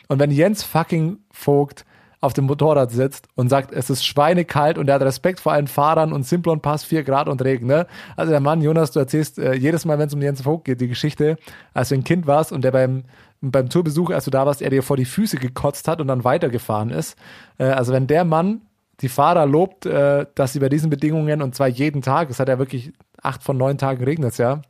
[0.08, 1.84] Und wenn Jens fucking Vogt
[2.20, 5.68] auf dem Motorrad sitzt und sagt, es ist schweinekalt und er hat Respekt vor allen
[5.68, 7.86] Fahrern und Simplon Pass 4 Grad und Regen, ne?
[8.16, 10.80] Also der Mann, Jonas, du erzählst äh, jedes Mal, wenn es um Jens Vogt geht,
[10.80, 11.36] die Geschichte,
[11.74, 13.04] als du ein Kind warst und der beim,
[13.40, 16.24] beim Tourbesuch, als du da warst, er dir vor die Füße gekotzt hat und dann
[16.24, 17.16] weitergefahren ist.
[17.58, 18.62] Äh, also wenn der Mann
[19.00, 22.48] die Fahrer lobt, äh, dass sie bei diesen Bedingungen und zwar jeden Tag, es hat
[22.48, 24.62] ja wirklich acht von neun Tagen regnet ja,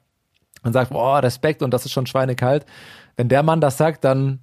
[0.62, 2.66] und sagt, boah, Respekt und das ist schon schweinekalt.
[3.16, 4.40] Wenn der Mann das sagt, dann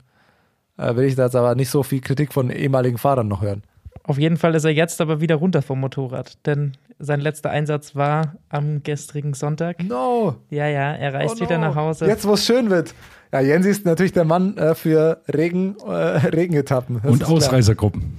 [0.77, 3.63] äh, will ich da jetzt aber nicht so viel Kritik von ehemaligen Fahrern noch hören.
[4.03, 7.95] Auf jeden Fall ist er jetzt aber wieder runter vom Motorrad, denn sein letzter Einsatz
[7.95, 9.83] war am gestrigen Sonntag.
[9.83, 10.35] No!
[10.49, 11.67] Ja, ja, er reist Oh wieder no.
[11.67, 12.05] nach Hause.
[12.05, 12.93] Jetzt, wo es schön wird.
[13.31, 17.01] Ja, Jens ist natürlich der Mann äh, für Regen, äh, Regenetappen.
[17.03, 17.23] Das Und.
[17.25, 18.17] Ausreisergruppen.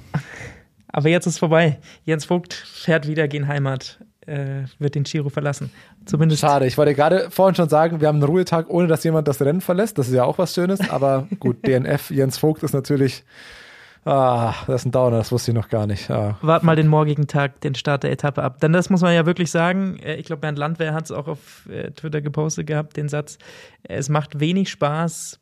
[0.89, 1.79] Aber jetzt ist vorbei.
[2.05, 5.71] Jens Vogt fährt wieder gen Heimat, äh, wird den Giro verlassen.
[6.05, 9.29] Zumindest Schade, ich wollte gerade vorhin schon sagen, wir haben einen Ruhetag, ohne dass jemand
[9.29, 9.99] das Rennen verlässt.
[9.99, 13.25] Das ist ja auch was Schönes, aber gut, DNF, Jens Vogt ist natürlich,
[14.05, 16.11] ah, das ist ein Downer, das wusste ich noch gar nicht.
[16.11, 16.37] Ah.
[16.43, 18.61] wart mal den morgigen Tag, den Start der Etappe ab.
[18.61, 19.99] Denn das muss man ja wirklich sagen.
[19.99, 23.39] äh, Ich glaube, Bernd Landwehr hat es auch auf äh, Twitter gepostet gehabt, den Satz.
[23.83, 25.39] Es macht wenig Spaß,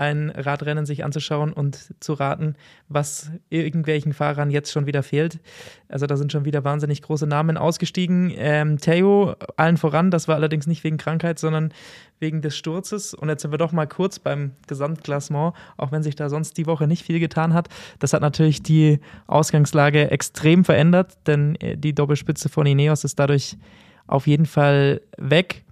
[0.00, 2.56] ein Radrennen sich anzuschauen und zu raten,
[2.88, 5.40] was irgendwelchen Fahrern jetzt schon wieder fehlt.
[5.88, 8.32] Also da sind schon wieder wahnsinnig große Namen ausgestiegen.
[8.34, 11.74] Ähm, Theo allen voran, das war allerdings nicht wegen Krankheit, sondern
[12.18, 13.12] wegen des Sturzes.
[13.12, 16.64] Und jetzt sind wir doch mal kurz beim Gesamtklassement, auch wenn sich da sonst die
[16.64, 17.68] Woche nicht viel getan hat.
[17.98, 23.58] Das hat natürlich die Ausgangslage extrem verändert, denn äh, die Doppelspitze von Ineos ist dadurch
[24.06, 25.66] auf jeden Fall weg.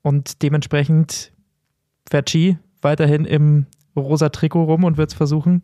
[0.00, 1.32] Und dementsprechend
[2.28, 3.66] Ski weiterhin im
[3.96, 5.62] rosa Trikot rum und wird es versuchen,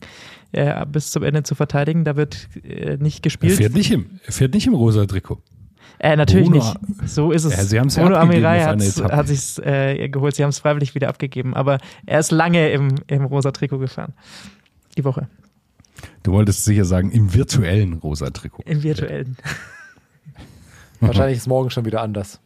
[0.53, 2.05] äh, bis zum Ende zu verteidigen.
[2.05, 3.55] Da wird äh, nicht Er gespielt.
[3.57, 5.43] fährt nicht im, er fährt nicht im rosa Trikot.
[5.99, 7.11] Äh, natürlich Bruno- nicht.
[7.11, 7.57] So ist es.
[7.57, 8.79] Ja, sie haben's ja Bruno abgegeben Amirai
[9.11, 10.35] hat sich äh, geholt.
[10.35, 11.55] Sie haben es freiwillig wieder abgegeben.
[11.55, 14.15] Aber er ist lange im, im rosa Trikot gefahren.
[14.97, 15.29] Die Woche.
[16.23, 18.63] Du wolltest sicher sagen, im virtuellen rosa Trikot.
[18.65, 19.37] Im virtuellen.
[21.01, 22.41] Wahrscheinlich ist morgen schon wieder anders.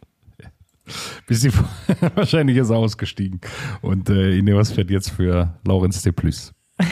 [1.26, 1.50] Bis sie,
[2.14, 3.40] wahrscheinlich ist ausgestiegen.
[3.80, 6.52] Und äh, Ineos fährt jetzt für Laurens de Plus.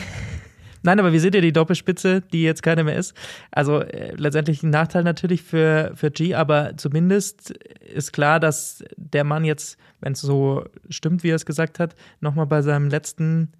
[0.85, 3.13] Nein, aber wie seht ihr die Doppelspitze, die jetzt keine mehr ist?
[3.51, 9.23] Also äh, letztendlich ein Nachteil natürlich für, für G, aber zumindest ist klar, dass der
[9.23, 13.53] Mann jetzt, wenn es so stimmt, wie er es gesagt hat, nochmal bei seinem letzten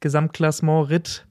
[0.00, 1.26] Gesamtklassement-Ritt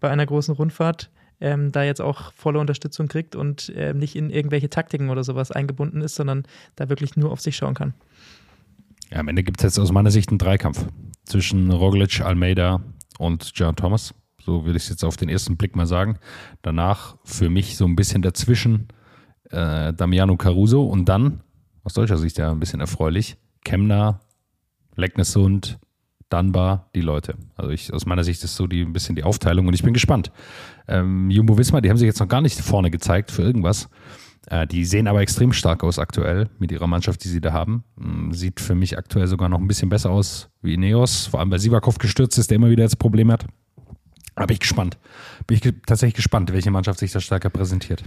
[0.00, 4.30] bei einer großen Rundfahrt ähm, da jetzt auch volle Unterstützung kriegt und äh, nicht in
[4.30, 6.44] irgendwelche Taktiken oder sowas eingebunden ist, sondern
[6.76, 7.94] da wirklich nur auf sich schauen kann.
[9.10, 10.86] Ja, am Ende gibt es jetzt aus meiner Sicht einen Dreikampf
[11.24, 12.80] zwischen Roglic, Almeida
[13.18, 14.14] und John Thomas.
[14.40, 16.18] So würde ich es jetzt auf den ersten Blick mal sagen.
[16.62, 18.88] Danach für mich so ein bisschen dazwischen
[19.50, 21.40] äh, Damiano Caruso und dann,
[21.84, 24.20] aus deutscher Sicht ja ein bisschen erfreulich, Kemner,
[24.94, 25.78] Lecknessund,
[26.28, 27.34] Dunbar, die Leute.
[27.56, 29.94] Also ich, aus meiner Sicht ist so die, ein bisschen die Aufteilung und ich bin
[29.94, 30.32] gespannt.
[30.88, 33.88] Ähm, Jumbo Wismar, die haben sich jetzt noch gar nicht vorne gezeigt für irgendwas.
[34.48, 37.84] Äh, die sehen aber extrem stark aus aktuell mit ihrer Mannschaft, die sie da haben.
[38.00, 41.50] Ähm, sieht für mich aktuell sogar noch ein bisschen besser aus wie Ineos, vor allem
[41.50, 43.46] weil Sivakov gestürzt ist, der immer wieder jetzt Probleme hat.
[44.36, 44.98] Bin ich gespannt.
[45.46, 48.04] Bin ich tatsächlich gespannt, welche Mannschaft sich da stärker präsentiert.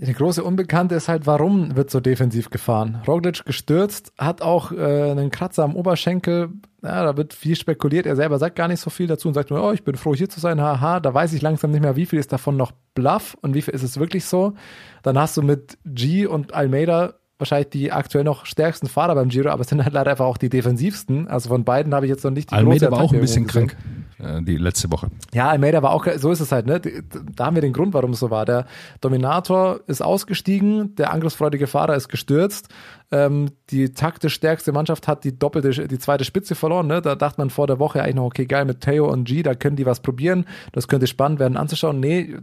[0.00, 3.02] Die große Unbekannte ist halt, warum wird so defensiv gefahren?
[3.08, 6.50] Roglic gestürzt, hat auch äh, einen Kratzer am Oberschenkel.
[6.84, 8.06] Ja, da wird viel spekuliert.
[8.06, 10.14] Er selber sagt gar nicht so viel dazu und sagt nur, oh, ich bin froh
[10.14, 11.00] hier zu sein, haha.
[11.00, 13.74] Da weiß ich langsam nicht mehr, wie viel ist davon noch Bluff und wie viel
[13.74, 14.54] ist es wirklich so.
[15.02, 19.50] Dann hast du mit G und Almeida wahrscheinlich die aktuell noch stärksten Fahrer beim Giro,
[19.50, 21.26] aber es sind halt leider einfach auch die defensivsten.
[21.26, 23.48] Also von beiden habe ich jetzt noch nicht die Almeida große war auch ein bisschen
[23.48, 23.66] gesehen.
[23.66, 23.76] krank
[24.18, 25.08] die letzte Woche.
[25.32, 26.80] Ja, Almeida war auch, so ist es halt, ne?
[26.80, 28.44] Da haben wir den Grund, warum es so war.
[28.44, 28.66] Der
[29.00, 32.68] Dominator ist ausgestiegen, der angriffsfreudige Fahrer ist gestürzt.
[33.10, 36.88] Ähm, die taktisch stärkste Mannschaft hat die doppelte, die zweite Spitze verloren.
[36.88, 37.00] Ne?
[37.00, 39.54] Da dachte man vor der Woche eigentlich noch, okay, geil, mit Theo und G, da
[39.54, 40.44] können die was probieren.
[40.72, 42.00] Das könnte spannend werden anzuschauen.
[42.00, 42.36] Nee,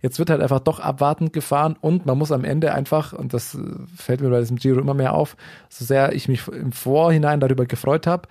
[0.00, 3.54] jetzt wird halt einfach doch abwartend gefahren und man muss am Ende einfach, und das
[3.54, 3.60] äh,
[3.94, 5.36] fällt mir bei diesem Giro immer mehr auf,
[5.68, 8.28] so sehr ich mich im Vorhinein darüber gefreut habe,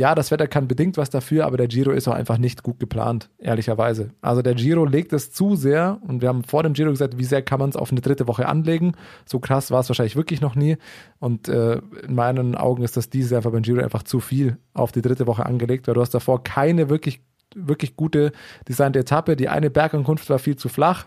[0.00, 2.80] ja, das Wetter kann bedingt was dafür, aber der Giro ist auch einfach nicht gut
[2.80, 4.08] geplant, ehrlicherweise.
[4.22, 7.24] Also der Giro legt es zu sehr und wir haben vor dem Giro gesagt, wie
[7.24, 8.94] sehr kann man es auf eine dritte Woche anlegen.
[9.26, 10.78] So krass war es wahrscheinlich wirklich noch nie.
[11.18, 14.90] Und äh, in meinen Augen ist das dieses Jahr beim Giro einfach zu viel auf
[14.90, 17.20] die dritte Woche angelegt, weil du hast davor keine wirklich,
[17.54, 18.32] wirklich gute
[18.66, 19.36] designte Etappe.
[19.36, 21.04] Die eine Bergankunft war viel zu flach.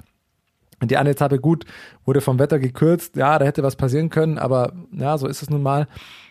[0.84, 1.66] Die eine Etappe gut,
[2.06, 3.16] wurde vom Wetter gekürzt.
[3.16, 5.88] Ja, da hätte was passieren können, aber ja, so ist es nun mal.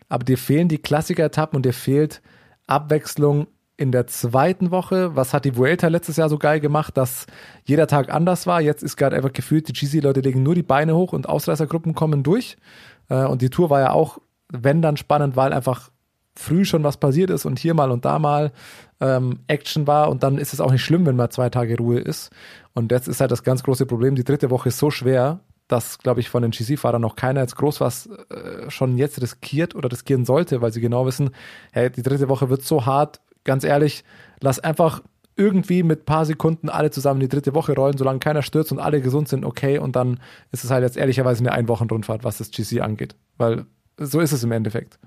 [0.09, 2.23] Aber dir fehlen die Klassiker-Etappen und dir fehlt
[2.67, 3.47] Abwechslung
[3.77, 5.17] in der zweiten Woche.
[5.17, 7.27] Was hat die Vuelta letztes Jahr so geil gemacht, dass
[7.65, 8.61] jeder Tag anders war?
[8.61, 12.23] Jetzt ist gerade einfach gefühlt, die GC-Leute legen nur die Beine hoch und Ausreißergruppen kommen
[12.23, 12.57] durch.
[13.09, 14.19] Äh, Und die Tour war ja auch,
[14.51, 15.91] wenn dann spannend, weil einfach
[16.35, 18.53] früh schon was passiert ist und hier mal und da mal
[19.01, 21.99] ähm, Action war und dann ist es auch nicht schlimm, wenn mal zwei Tage Ruhe
[21.99, 22.31] ist.
[22.75, 25.99] Und jetzt ist halt das ganz große Problem, die dritte Woche ist so schwer, dass,
[25.99, 29.91] glaube ich, von den GC-Fahrern noch keiner jetzt groß was äh, schon jetzt riskiert oder
[29.91, 31.31] riskieren sollte, weil sie genau wissen,
[31.73, 34.05] hey, die dritte Woche wird so hart, ganz ehrlich,
[34.41, 35.03] lass einfach
[35.37, 39.01] irgendwie mit paar Sekunden alle zusammen die dritte Woche rollen, solange keiner stürzt und alle
[39.01, 40.21] gesund sind, okay, und dann
[40.51, 43.65] ist es halt jetzt ehrlicherweise eine Einwochenrundfahrt, was das GC angeht, weil
[43.99, 44.99] so ist es im Endeffekt.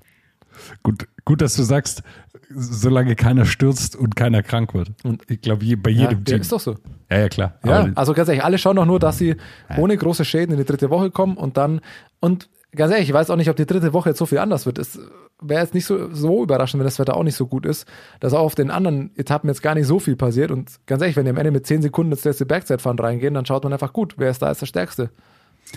[0.83, 2.03] Gut, gut, dass du sagst,
[2.49, 4.91] solange keiner stürzt und keiner krank wird.
[5.03, 6.41] Und ich glaube, je, bei jedem ja, Team.
[6.41, 6.75] ist doch so.
[7.09, 7.59] Ja, ja, klar.
[7.65, 9.35] Ja, also ganz ehrlich, alle schauen doch nur, dass sie
[9.77, 11.81] ohne große Schäden in die dritte Woche kommen und dann,
[12.19, 14.65] und ganz ehrlich, ich weiß auch nicht, ob die dritte Woche jetzt so viel anders
[14.65, 14.77] wird.
[14.79, 14.99] Es
[15.41, 17.87] wäre jetzt nicht so, so überraschend, wenn das Wetter auch nicht so gut ist,
[18.19, 20.51] dass auch auf den anderen Etappen jetzt gar nicht so viel passiert.
[20.51, 23.45] Und ganz ehrlich, wenn die am Ende mit 10 Sekunden ins letzte Bergzeitfahren reingehen, dann
[23.45, 25.09] schaut man einfach gut, wer ist da, ist der Stärkste.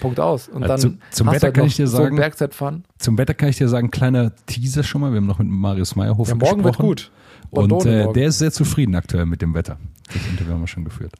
[0.01, 0.49] Punkt aus.
[0.49, 2.85] Und Ja, dann zum- zum Wetter halt kann ich dir so sagen- Bergzeitfahren.
[2.99, 5.11] Zum Wetter kann ich dir sagen, kleiner Teaser schon mal.
[5.13, 6.89] Wir haben noch mit Marius Meyerhofer Ja, morgen wird gesprochen.
[6.89, 7.11] gut.
[7.51, 8.15] Und Bordeaux äh, morgen.
[8.15, 9.79] der ist sehr zufrieden aktuell mit dem Wetter.
[10.13, 11.13] Das Interview haben wir schon geführt.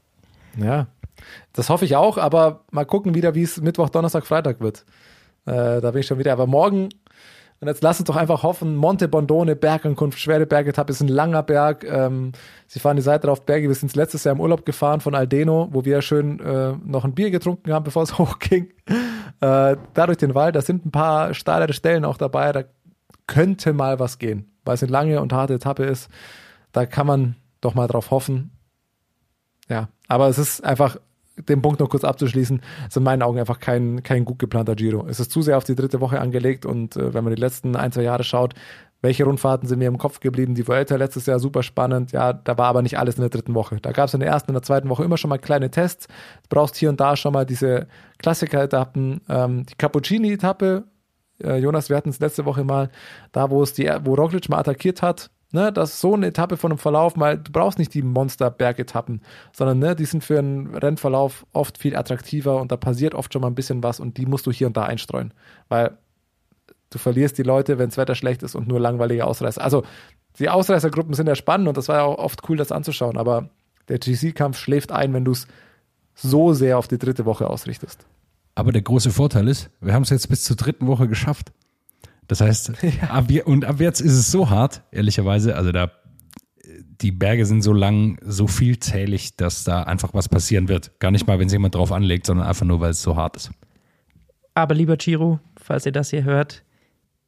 [0.59, 0.87] Ja,
[1.55, 4.85] das hoffe ich auch, aber mal gucken wieder, wie es Mittwoch, Donnerstag, Freitag wird.
[5.47, 6.33] Äh, da bin ich schon wieder.
[6.33, 6.91] Aber morgen,
[7.61, 11.43] und jetzt lass uns doch einfach hoffen, Monte Bondone, Bergankunft, schwere Bergetappe, ist ein langer
[11.43, 11.85] Berg.
[11.85, 12.33] Ähm,
[12.69, 13.67] sie fahren die Seite auf Berge.
[13.67, 17.15] Wir sind letztes Jahr im Urlaub gefahren von Aldeno, wo wir schön äh, noch ein
[17.15, 18.69] Bier getrunken haben, bevor es hochging.
[19.41, 22.53] Äh, da durch den Wald, da sind ein paar steilere Stellen auch dabei.
[22.53, 22.65] Da
[23.27, 26.09] könnte mal was gehen, weil es eine lange und harte Etappe ist.
[26.71, 28.53] Da kann man doch mal drauf hoffen.
[29.69, 30.97] Ja, aber es ist einfach,
[31.49, 35.07] den Punkt noch kurz abzuschließen, ist in meinen Augen einfach kein, kein gut geplanter Giro.
[35.09, 37.77] Es ist zu sehr auf die dritte Woche angelegt und äh, wenn man die letzten
[37.77, 38.55] ein, zwei Jahre schaut,
[39.01, 40.55] welche Rundfahrten sind mir im Kopf geblieben?
[40.55, 43.55] Die Vuelta letztes Jahr super spannend, ja, da war aber nicht alles in der dritten
[43.55, 43.77] Woche.
[43.81, 46.09] Da gab es in der ersten und der zweiten Woche immer schon mal kleine Tests.
[46.09, 47.87] Du brauchst hier und da schon mal diese
[48.19, 50.85] Klassiker-Etappen, ähm, die Cappuccini-Etappe,
[51.43, 52.91] äh, Jonas, wir hatten es letzte Woche mal,
[53.31, 56.59] da wo es die, wo Roglic mal attackiert hat, Ne, das ist so eine Etappe
[56.59, 60.75] von einem Verlauf, weil du brauchst nicht die Monster-Bergetappen, sondern ne, die sind für einen
[60.75, 64.27] Rennverlauf oft viel attraktiver und da passiert oft schon mal ein bisschen was und die
[64.27, 65.33] musst du hier und da einstreuen.
[65.71, 65.97] Weil
[66.91, 69.63] du verlierst die Leute, wenn das Wetter schlecht ist und nur langweilige Ausreißer.
[69.63, 69.85] Also
[70.39, 73.49] die Ausreißergruppen sind ja spannend und das war ja auch oft cool, das anzuschauen, aber
[73.89, 75.47] der GC-Kampf schläft ein, wenn du es
[76.15, 78.07] so sehr auf die dritte Woche ausrichtest.
[78.55, 81.53] Aber der große Vorteil ist, wir haben es jetzt bis zur dritten Woche geschafft.
[82.29, 83.11] Das heißt, ja.
[83.11, 85.91] ab, und ab jetzt ist es so hart, ehrlicherweise, also da,
[87.01, 91.01] die Berge sind so lang, so vielzählig, dass da einfach was passieren wird.
[91.01, 93.37] Gar nicht mal, wenn sich jemand drauf anlegt, sondern einfach nur, weil es so hart
[93.37, 93.51] ist.
[94.55, 96.65] Aber lieber Chiro, falls ihr das hier hört,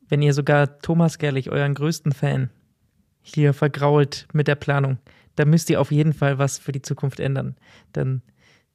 [0.08, 2.50] wenn ihr sogar Thomas Gerlich, euren größten Fan,
[3.22, 4.98] hier vergrault mit der Planung,
[5.36, 7.56] dann müsst ihr auf jeden Fall was für die Zukunft ändern.
[7.94, 8.22] Denn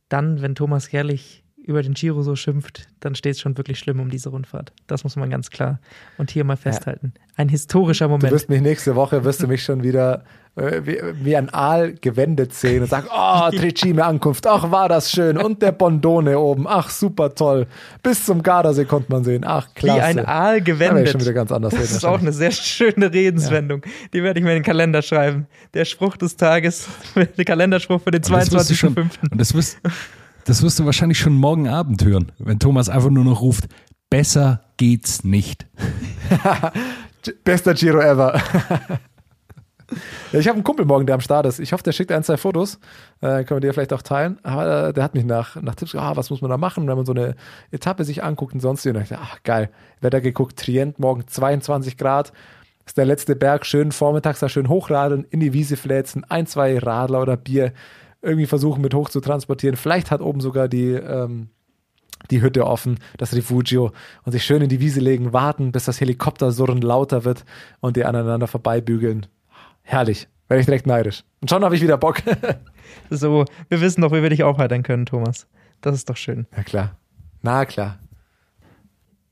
[0.10, 4.00] dann, wenn Thomas Gerlich über den Giro so schimpft, dann steht es schon wirklich schlimm
[4.00, 4.72] um diese Rundfahrt.
[4.88, 5.80] Das muss man ganz klar
[6.18, 7.14] und hier mal festhalten.
[7.36, 8.32] Ein historischer Moment.
[8.32, 10.24] Du wirst mich nächste Woche, wirst du mich schon wieder
[10.56, 15.12] äh, wie, wie, ein Aal gewendet sehen und sagen, oh, Tricime Ankunft, ach, war das
[15.12, 15.38] schön.
[15.38, 17.68] Und der Bondone oben, ach, super toll.
[18.02, 20.00] Bis zum Gardasee konnte man sehen, ach, klasse.
[20.00, 21.10] Wie ein Aal gewendet.
[21.10, 23.82] schon wieder ganz anders das ist auch eine sehr schöne Redenswendung.
[23.84, 23.92] Ja.
[24.14, 25.48] Die werde ich mir in den Kalender schreiben.
[25.74, 26.88] Der Spruch des Tages,
[27.38, 28.96] der Kalenderspruch für den 22.05.
[29.30, 29.80] Und das wirst,
[30.46, 33.66] das wirst du wahrscheinlich schon morgen Abend hören, wenn Thomas einfach nur noch ruft,
[34.10, 35.68] besser geht's nicht.
[37.44, 38.40] Bester Giro ever.
[40.32, 41.60] ja, ich habe einen Kumpel morgen, der am Start ist.
[41.60, 42.80] Ich hoffe, der schickt ein, zwei Fotos.
[43.22, 44.38] Äh, können wir dir vielleicht auch teilen.
[44.44, 46.88] Aber äh, der hat mich nach, nach Tipps gefragt, ah, was muss man da machen,
[46.88, 47.36] wenn man so eine
[47.72, 48.86] Etappe sich anguckt und sonst.
[48.86, 52.32] Und ich dachte, ach geil, Wetter geguckt, Trient morgen 22 Grad.
[52.86, 56.78] Ist der letzte Berg schön vormittags da schön hochradeln, in die Wiese fläzen, ein, zwei
[56.78, 57.74] Radler oder Bier
[58.26, 59.76] irgendwie versuchen mit hoch zu transportieren.
[59.76, 61.50] Vielleicht hat oben sogar die, ähm,
[62.32, 63.92] die Hütte offen, das Refugio,
[64.24, 67.46] und sich schön in die Wiese legen, warten, bis das Helikoptersurren lauter wird
[67.80, 69.28] und die aneinander vorbeibügeln.
[69.84, 70.28] Herrlich.
[70.48, 71.24] Werde ich direkt neidisch.
[71.42, 72.22] Und schon habe ich wieder Bock.
[73.10, 75.48] so, wir wissen doch, wie wir dich aufheitern können, Thomas.
[75.82, 76.46] Das ist doch schön.
[76.56, 76.98] Na klar.
[77.42, 78.00] Na klar.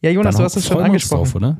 [0.02, 1.24] Ja, Jonas, Dann du hast es schon angesprochen.
[1.24, 1.58] Drauf, oder?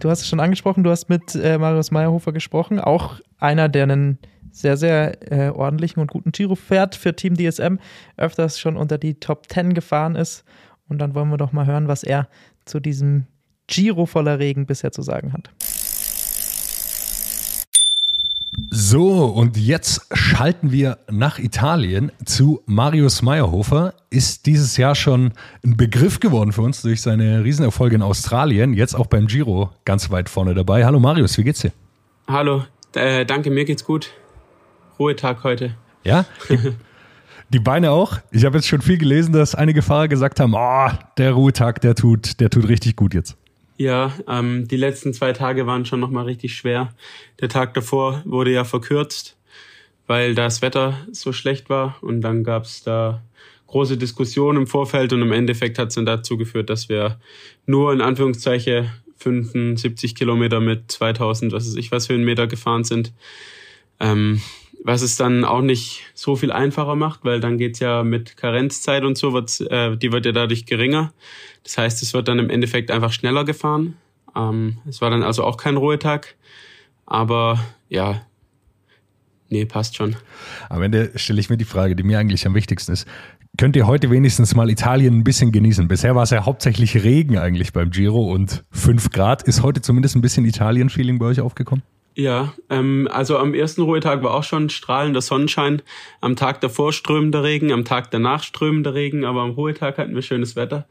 [0.00, 3.84] Du hast es schon angesprochen, du hast mit äh, Marius Meyerhofer gesprochen, auch einer, der
[3.84, 4.18] einen
[4.54, 7.78] sehr, sehr äh, ordentlichen und guten Giro fährt für Team DSM,
[8.16, 10.44] öfters schon unter die Top 10 gefahren ist.
[10.88, 12.28] Und dann wollen wir doch mal hören, was er
[12.64, 13.26] zu diesem
[13.66, 15.50] Giro voller Regen bisher zu sagen hat.
[18.70, 23.94] So, und jetzt schalten wir nach Italien zu Marius Meyerhofer.
[24.10, 25.32] Ist dieses Jahr schon
[25.64, 28.72] ein Begriff geworden für uns durch seine Riesenerfolge in Australien.
[28.72, 30.84] Jetzt auch beim Giro ganz weit vorne dabei.
[30.86, 31.72] Hallo Marius, wie geht's dir?
[32.28, 32.64] Hallo,
[32.94, 34.12] äh, danke, mir geht's gut.
[34.98, 35.76] Ruhetag heute.
[36.04, 36.24] Ja?
[37.50, 38.18] Die Beine auch.
[38.30, 41.94] Ich habe jetzt schon viel gelesen, dass einige Fahrer gesagt haben, oh, der Ruhetag, der
[41.94, 43.36] tut, der tut richtig gut jetzt.
[43.76, 46.94] Ja, ähm, die letzten zwei Tage waren schon nochmal richtig schwer.
[47.40, 49.36] Der Tag davor wurde ja verkürzt,
[50.06, 53.22] weil das Wetter so schlecht war und dann gab es da
[53.66, 57.18] große Diskussionen im Vorfeld und im Endeffekt hat es dann dazu geführt, dass wir
[57.66, 62.84] nur in Anführungszeichen 75 Kilometer mit 2000, was weiß ich, was für einen Meter gefahren
[62.84, 63.12] sind.
[63.98, 64.40] Ähm,
[64.84, 69.02] was es dann auch nicht so viel einfacher macht, weil dann geht's ja mit Karenzzeit
[69.02, 71.12] und so, wird, äh, die wird ja dadurch geringer.
[71.62, 73.96] Das heißt, es wird dann im Endeffekt einfach schneller gefahren.
[74.36, 76.36] Ähm, es war dann also auch kein Ruhetag.
[77.06, 78.26] Aber ja,
[79.48, 80.16] nee, passt schon.
[80.68, 83.08] Am Ende stelle ich mir die Frage, die mir eigentlich am wichtigsten ist.
[83.56, 85.88] Könnt ihr heute wenigstens mal Italien ein bisschen genießen?
[85.88, 89.44] Bisher war es ja hauptsächlich Regen eigentlich beim Giro und fünf Grad.
[89.44, 91.82] Ist heute zumindest ein bisschen Italien-Feeling bei euch aufgekommen?
[92.16, 95.82] Ja, ähm, also am ersten Ruhetag war auch schon strahlender Sonnenschein.
[96.20, 100.22] Am Tag davor strömender Regen, am Tag danach strömender Regen, aber am Ruhetag hatten wir
[100.22, 100.86] schönes Wetter.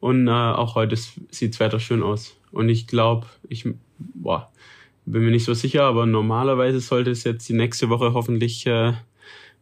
[0.00, 0.96] Und äh, auch heute
[1.30, 2.36] sieht's Wetter schön aus.
[2.52, 4.50] Und ich glaube, ich boah,
[5.04, 8.94] bin mir nicht so sicher, aber normalerweise sollte es jetzt die nächste Woche hoffentlich äh,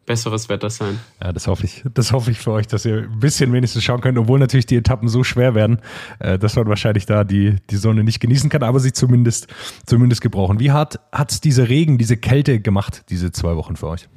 [0.07, 0.99] besseres Wetter sein.
[1.23, 1.85] Ja, das hoffe ich.
[1.95, 4.77] Das hoffe ich für euch, dass ihr ein bisschen wenigstens schauen könnt, obwohl natürlich die
[4.77, 5.81] Etappen so schwer werden,
[6.19, 9.49] äh, dass man wahrscheinlich da die, die Sonne nicht genießen kann, aber sie zumindest,
[9.87, 10.59] zumindest gebrauchen.
[10.59, 14.09] Wie hart hat es diese Regen, diese Kälte gemacht, diese zwei Wochen für euch?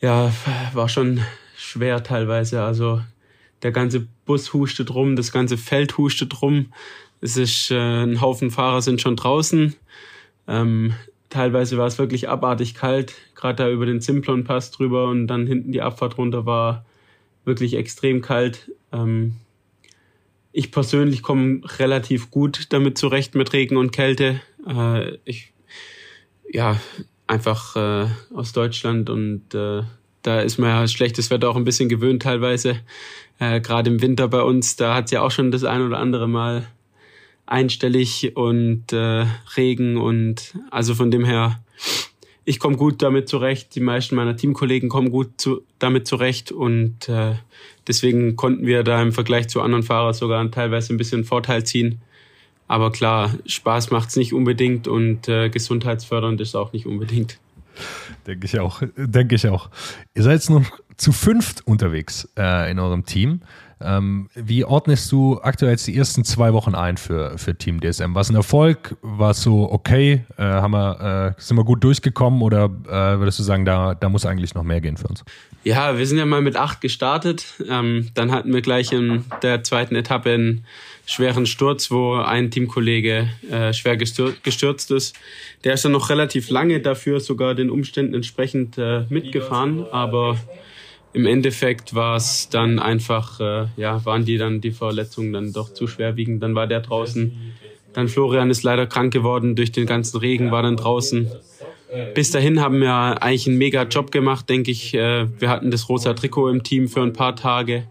[0.00, 0.30] Ja,
[0.72, 1.20] war schon
[1.56, 2.62] schwer teilweise.
[2.62, 3.00] Also
[3.62, 6.72] der ganze Bus hustet rum, das ganze Feld hustet rum.
[7.20, 9.74] Es ist, äh, ein Haufen Fahrer sind schon draußen.
[10.46, 10.94] Ähm,
[11.36, 15.70] teilweise war es wirklich abartig kalt, gerade da über den Simplon-Pass drüber und dann hinten
[15.70, 16.86] die Abfahrt runter war
[17.44, 18.72] wirklich extrem kalt.
[18.90, 19.34] Ähm,
[20.52, 24.40] ich persönlich komme relativ gut damit zurecht mit Regen und Kälte.
[24.66, 25.52] Äh, ich,
[26.50, 26.80] ja,
[27.26, 29.82] einfach äh, aus Deutschland und äh,
[30.22, 32.80] da ist man ja schlechtes Wetter auch ein bisschen gewöhnt teilweise.
[33.38, 35.98] Äh, Gerade im Winter bei uns, da hat es ja auch schon das ein oder
[35.98, 36.66] andere Mal
[37.46, 41.60] einstellig und äh, Regen und also von dem her,
[42.44, 43.74] ich komme gut damit zurecht.
[43.74, 47.34] Die meisten meiner Teamkollegen kommen gut zu, damit zurecht und äh,
[47.86, 52.00] deswegen konnten wir da im Vergleich zu anderen Fahrern sogar teilweise ein bisschen Vorteil ziehen.
[52.68, 57.38] Aber klar, Spaß macht's nicht unbedingt und äh, gesundheitsfördernd ist auch nicht unbedingt.
[58.26, 59.70] Denke ich auch, denke ich auch.
[60.14, 60.64] Ihr seid jetzt noch
[60.96, 63.42] zu fünft unterwegs äh, in eurem Team.
[63.78, 68.14] Ähm, wie ordnest du aktuell jetzt die ersten zwei Wochen ein für, für Team DSM?
[68.14, 68.96] War es ein Erfolg?
[69.02, 70.24] War es so okay?
[70.38, 74.08] Äh, haben wir, äh, sind wir gut durchgekommen oder äh, würdest du sagen, da, da
[74.08, 75.24] muss eigentlich noch mehr gehen für uns?
[75.62, 77.44] Ja, wir sind ja mal mit acht gestartet.
[77.68, 80.64] Ähm, dann hatten wir gleich in der zweiten Etappe einen
[81.06, 85.16] schweren Sturz, wo ein Teamkollege äh, schwer gestürzt ist.
[85.64, 90.38] Der ist dann noch relativ lange dafür sogar den Umständen entsprechend äh, mitgefahren, aber
[91.16, 95.72] im Endeffekt war es dann einfach, äh, ja, waren die dann die Verletzungen dann doch
[95.72, 96.42] zu schwerwiegend.
[96.42, 97.32] Dann war der draußen.
[97.94, 101.30] Dann Florian ist leider krank geworden durch den ganzen Regen, war dann draußen.
[102.14, 104.92] Bis dahin haben wir eigentlich einen mega Job gemacht, denke ich.
[104.92, 107.84] Äh, wir hatten das rosa Trikot im Team für ein paar Tage.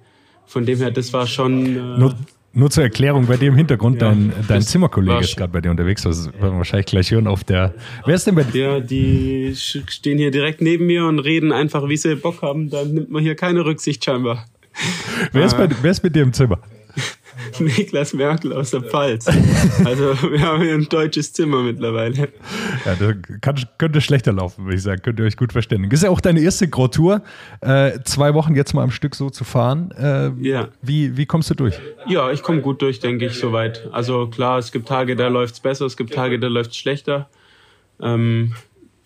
[0.46, 1.78] Von dem her, das war schon.
[1.78, 2.14] Äh,
[2.56, 5.72] nur zur Erklärung, bei dir im Hintergrund, ja, dein, dein Zimmerkollege ist gerade bei dir
[5.72, 7.74] unterwegs, das werden wir wahrscheinlich gleich hören auf der.
[8.06, 8.66] Wer ist denn bei dir?
[8.66, 12.70] Ja, die stehen hier direkt neben mir und reden einfach, wie sie Bock haben.
[12.70, 14.46] Da nimmt man hier keine Rücksicht scheinbar.
[15.32, 16.60] Wer, ist, bei, wer ist mit dir im Zimmer?
[17.60, 19.28] Niklas Merkel aus der Pfalz.
[19.84, 22.30] Also wir haben hier ein deutsches Zimmer mittlerweile.
[22.86, 25.02] Ja, das kann, könnte schlechter laufen, würde ich sagen.
[25.02, 25.90] Könnt ihr euch gut verständigen.
[25.90, 27.22] Das ist ja auch deine erste Grand Tour.
[27.62, 29.92] Äh, zwei Wochen jetzt mal am Stück so zu fahren.
[29.92, 30.70] Äh, ja.
[30.82, 31.80] Wie, wie kommst du durch?
[32.08, 33.88] Ja, ich komme gut durch, denke ich, soweit.
[33.92, 36.78] Also klar, es gibt Tage, da läuft es besser, es gibt Tage, da läuft es
[36.78, 37.30] schlechter.
[38.02, 38.54] Ähm,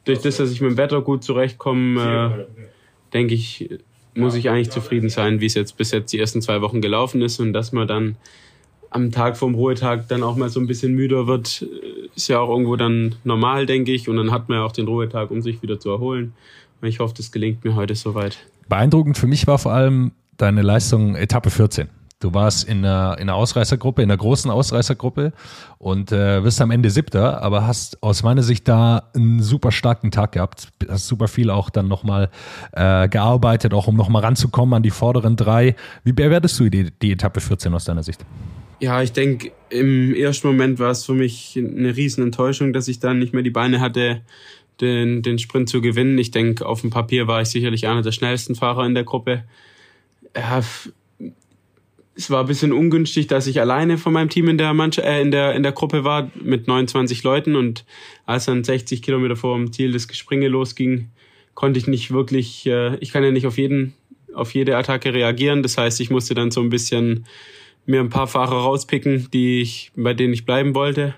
[0.05, 2.63] durch das, dass ich mit dem Wetter gut zurechtkomme, äh,
[3.13, 3.69] denke ich,
[4.15, 7.21] muss ich eigentlich zufrieden sein, wie es jetzt bis jetzt die ersten zwei Wochen gelaufen
[7.21, 8.15] ist und dass man dann
[8.91, 11.65] am Tag vom Ruhetag dann auch mal so ein bisschen müder wird,
[12.15, 14.09] ist ja auch irgendwo dann normal, denke ich.
[14.09, 16.33] Und dann hat man ja auch den Ruhetag, um sich wieder zu erholen.
[16.81, 18.39] Und ich hoffe, das gelingt mir heute soweit.
[18.67, 21.89] Beeindruckend für mich war vor allem deine Leistung Etappe 14.
[22.21, 25.31] Du warst in einer, in einer Ausreißergruppe, in einer großen Ausreißergruppe
[25.77, 30.11] und äh, wirst am Ende Siebter, aber hast aus meiner Sicht da einen super starken
[30.11, 30.67] Tag gehabt.
[30.89, 32.29] Hast super viel auch dann nochmal
[32.73, 35.77] äh, gearbeitet, auch um nochmal ranzukommen an die vorderen drei.
[36.03, 38.25] Wie bewertest du die, die Etappe 14 aus deiner Sicht?
[38.81, 42.99] Ja, ich denke, im ersten Moment war es für mich eine riesen Enttäuschung, dass ich
[42.99, 44.23] dann nicht mehr die Beine hatte,
[44.81, 46.17] den, den Sprint zu gewinnen.
[46.17, 49.45] Ich denke, auf dem Papier war ich sicherlich einer der schnellsten Fahrer in der Gruppe.
[50.35, 50.61] Ja,
[52.19, 55.21] es war ein bisschen ungünstig, dass ich alleine von meinem Team in der Mannschaft, äh,
[55.21, 57.85] in der in der Gruppe war mit 29 Leuten und
[58.25, 61.09] als dann 60 Kilometer vor dem Ziel das Gespringe losging,
[61.53, 63.93] konnte ich nicht wirklich, äh, ich kann ja nicht auf jeden
[64.33, 65.63] auf jede Attacke reagieren.
[65.63, 67.25] Das heißt, ich musste dann so ein bisschen
[67.85, 71.15] mir ein paar Fahrer rauspicken, die ich, bei denen ich bleiben wollte.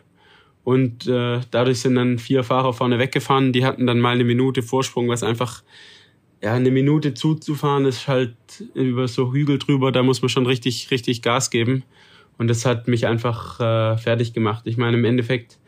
[0.63, 3.51] Und äh, dadurch sind dann vier Fahrer vorne weggefahren.
[3.51, 5.63] Die hatten dann mal eine Minute Vorsprung, was einfach
[6.41, 8.35] ja, eine Minute zuzufahren ist halt
[8.73, 11.83] über so Hügel drüber, da muss man schon richtig, richtig Gas geben.
[12.37, 14.63] Und das hat mich einfach äh, fertig gemacht.
[14.65, 15.59] Ich meine, im Endeffekt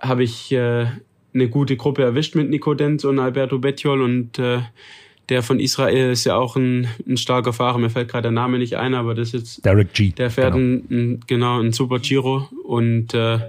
[0.00, 0.86] habe ich äh,
[1.34, 4.60] eine gute Gruppe erwischt mit Nico Denz und Alberto Bettiol und äh,
[5.28, 7.78] der von Israel ist ja auch ein, ein starker Fahrer.
[7.78, 10.10] Mir fällt gerade der Name nicht ein, aber das ist jetzt Derek G.
[10.10, 10.64] Der fährt genau.
[10.66, 13.40] Ein, ein, genau ein Super Giro und äh,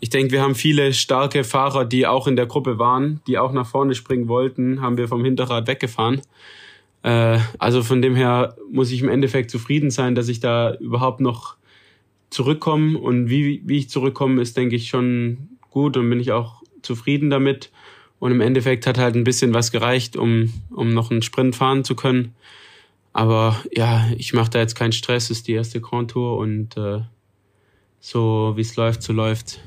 [0.00, 3.52] ich denke, wir haben viele starke Fahrer, die auch in der Gruppe waren, die auch
[3.52, 6.20] nach vorne springen wollten, haben wir vom Hinterrad weggefahren.
[7.02, 11.20] Äh, also von dem her muss ich im Endeffekt zufrieden sein, dass ich da überhaupt
[11.20, 11.56] noch
[12.30, 12.98] zurückkomme.
[12.98, 17.30] Und wie, wie ich zurückkomme, ist, denke ich, schon gut und bin ich auch zufrieden
[17.30, 17.70] damit.
[18.18, 21.84] Und im Endeffekt hat halt ein bisschen was gereicht, um, um noch einen Sprint fahren
[21.84, 22.34] zu können.
[23.12, 27.00] Aber ja, ich mache da jetzt keinen Stress, ist die erste Grand Tour und äh,
[28.00, 29.60] so wie es läuft, so läuft.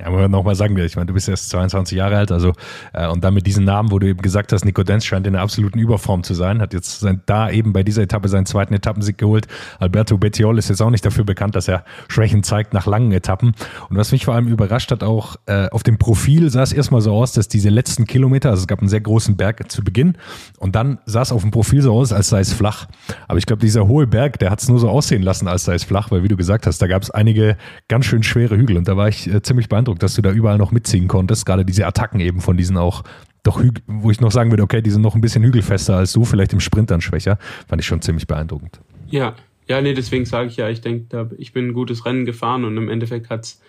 [0.00, 2.52] Ja, aber nochmal sagen wir, ich meine, du bist erst 22 Jahre alt, also
[2.92, 5.34] äh, und dann mit diesem Namen, wo du eben gesagt hast, Nico Denz scheint in
[5.34, 8.74] einer absoluten Überform zu sein, hat jetzt sein, da eben bei dieser Etappe seinen zweiten
[8.74, 9.46] Etappensieg geholt.
[9.78, 13.54] Alberto Bettiol ist jetzt auch nicht dafür bekannt, dass er Schwächen zeigt nach langen Etappen.
[13.88, 17.00] Und was mich vor allem überrascht hat, auch äh, auf dem Profil sah es erstmal
[17.00, 20.16] so aus, dass diese letzten Kilometer, also es gab einen sehr großen Berg zu Beginn
[20.58, 22.86] und dann sah es auf dem Profil so aus, als sei es flach.
[23.28, 25.74] Aber ich glaube, dieser hohe Berg, der hat es nur so aussehen lassen, als sei
[25.74, 27.56] es flach, weil wie du gesagt hast, da gab es einige
[27.88, 30.32] ganz schön schwere Hügel und da war ich äh, ziemlich beeindruckt beeindruckt, dass du da
[30.32, 31.46] überall noch mitziehen konntest.
[31.46, 33.02] Gerade diese Attacken eben von diesen auch
[33.42, 36.24] doch, wo ich noch sagen würde, okay, die sind noch ein bisschen hügelfester als du,
[36.24, 38.80] vielleicht im Sprint dann schwächer, fand ich schon ziemlich beeindruckend.
[39.10, 39.34] Ja,
[39.66, 42.76] ja, nee, deswegen sage ich ja, ich denke, ich bin ein gutes Rennen gefahren und
[42.76, 43.60] im Endeffekt hat es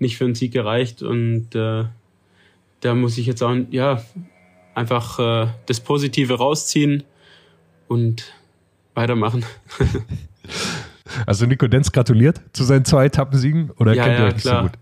[0.00, 1.84] nicht für einen Sieg gereicht und äh,
[2.80, 4.02] da muss ich jetzt auch, ja,
[4.74, 7.04] einfach äh, das Positive rausziehen
[7.86, 8.32] und
[8.94, 9.44] weitermachen.
[11.26, 14.42] Also Nico Denz gratuliert zu seinen zwei Etappensiegen oder ja, kennt ihr ja, euch nicht
[14.42, 14.62] klar.
[14.62, 14.78] so gut?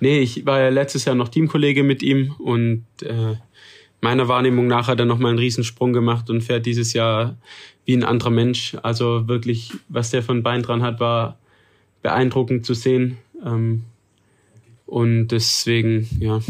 [0.00, 3.36] Nee, ich war ja letztes Jahr noch Teamkollege mit ihm und äh,
[4.00, 7.36] meiner Wahrnehmung nach hat er nochmal einen Riesensprung gemacht und fährt dieses Jahr
[7.84, 8.76] wie ein anderer Mensch.
[8.82, 11.38] Also wirklich, was der von Bein dran hat, war
[12.02, 13.18] beeindruckend zu sehen.
[13.44, 13.84] Ähm,
[14.86, 16.40] und deswegen, ja,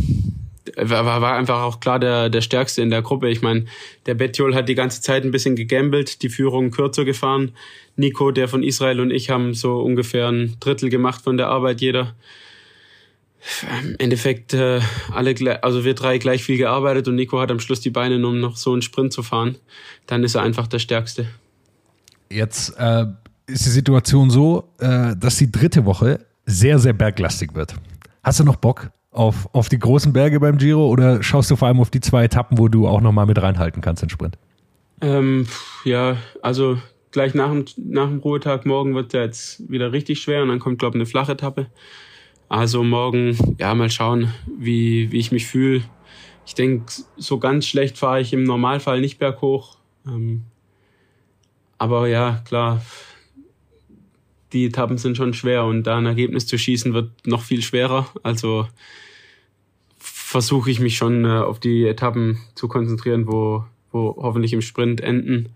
[0.77, 3.29] war, war einfach auch klar der, der Stärkste in der Gruppe.
[3.29, 3.67] Ich meine,
[4.07, 7.53] der Betjol hat die ganze Zeit ein bisschen gegambelt, die Führung kürzer gefahren.
[7.97, 11.81] Nico, der von Israel und ich haben so ungefähr ein Drittel gemacht von der Arbeit
[11.81, 12.15] jeder.
[13.83, 14.81] Im Endeffekt äh,
[15.13, 18.41] alle, also wir drei gleich viel gearbeitet und Nico hat am Schluss die Beine, um
[18.41, 19.57] noch so einen Sprint zu fahren.
[20.07, 21.27] Dann ist er einfach der Stärkste.
[22.31, 23.07] Jetzt äh,
[23.47, 27.75] ist die Situation so, äh, dass die dritte Woche sehr, sehr berglastig wird.
[28.23, 31.69] Hast du noch Bock auf, auf die großen Berge beim Giro oder schaust du vor
[31.69, 34.37] allem auf die zwei Etappen, wo du auch nochmal mit reinhalten kannst in Sprint?
[35.01, 35.47] Ähm,
[35.85, 36.79] ja, also
[37.11, 40.59] gleich nach dem, nach dem Ruhetag morgen wird ja jetzt wieder richtig schwer und dann
[40.59, 41.67] kommt, glaube ich, eine flache Etappe.
[42.51, 45.85] Also morgen, ja, mal schauen, wie, wie ich mich fühle.
[46.45, 49.79] Ich denke, so ganz schlecht fahre ich im Normalfall nicht berghoch.
[50.05, 50.43] Ähm,
[51.79, 52.83] aber ja, klar,
[54.53, 58.09] die Etappen sind schon schwer und da ein Ergebnis zu schießen wird noch viel schwerer.
[58.25, 58.67] Also
[59.99, 65.01] versuche ich mich schon äh, auf die Etappen zu konzentrieren, wo, wo hoffentlich im Sprint
[65.01, 65.51] enden,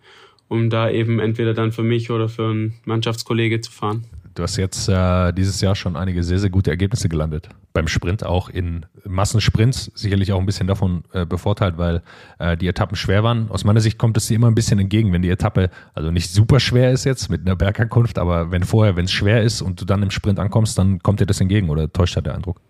[0.46, 4.04] um da eben entweder dann für mich oder für einen Mannschaftskollege zu fahren.
[4.34, 7.48] Du hast jetzt äh, dieses Jahr schon einige sehr, sehr gute Ergebnisse gelandet.
[7.72, 12.02] Beim Sprint auch in Massensprints, sicherlich auch ein bisschen davon äh, bevorteilt, weil
[12.40, 13.48] äh, die Etappen schwer waren.
[13.50, 16.30] Aus meiner Sicht kommt es dir immer ein bisschen entgegen, wenn die Etappe also nicht
[16.30, 19.80] super schwer ist jetzt mit einer Bergankunft, aber wenn vorher, wenn es schwer ist und
[19.80, 22.60] du dann im Sprint ankommst, dann kommt dir das entgegen oder täuscht da der Eindruck?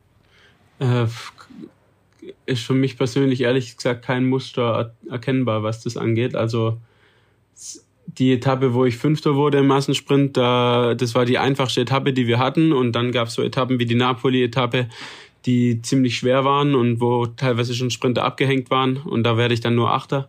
[0.81, 1.07] Äh,
[2.45, 6.35] ist für mich persönlich ehrlich gesagt kein Muster er erkennbar, was das angeht.
[6.35, 6.79] Also
[8.07, 12.27] die Etappe, wo ich Fünfter wurde im Massensprint, da, das war die einfachste Etappe, die
[12.27, 12.73] wir hatten.
[12.73, 14.89] Und dann gab es so Etappen wie die Napoli-Etappe,
[15.47, 18.99] die ziemlich schwer waren und wo teilweise schon Sprinter abgehängt waren.
[18.99, 20.29] Und da werde ich dann nur Achter.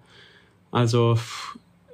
[0.72, 1.18] Also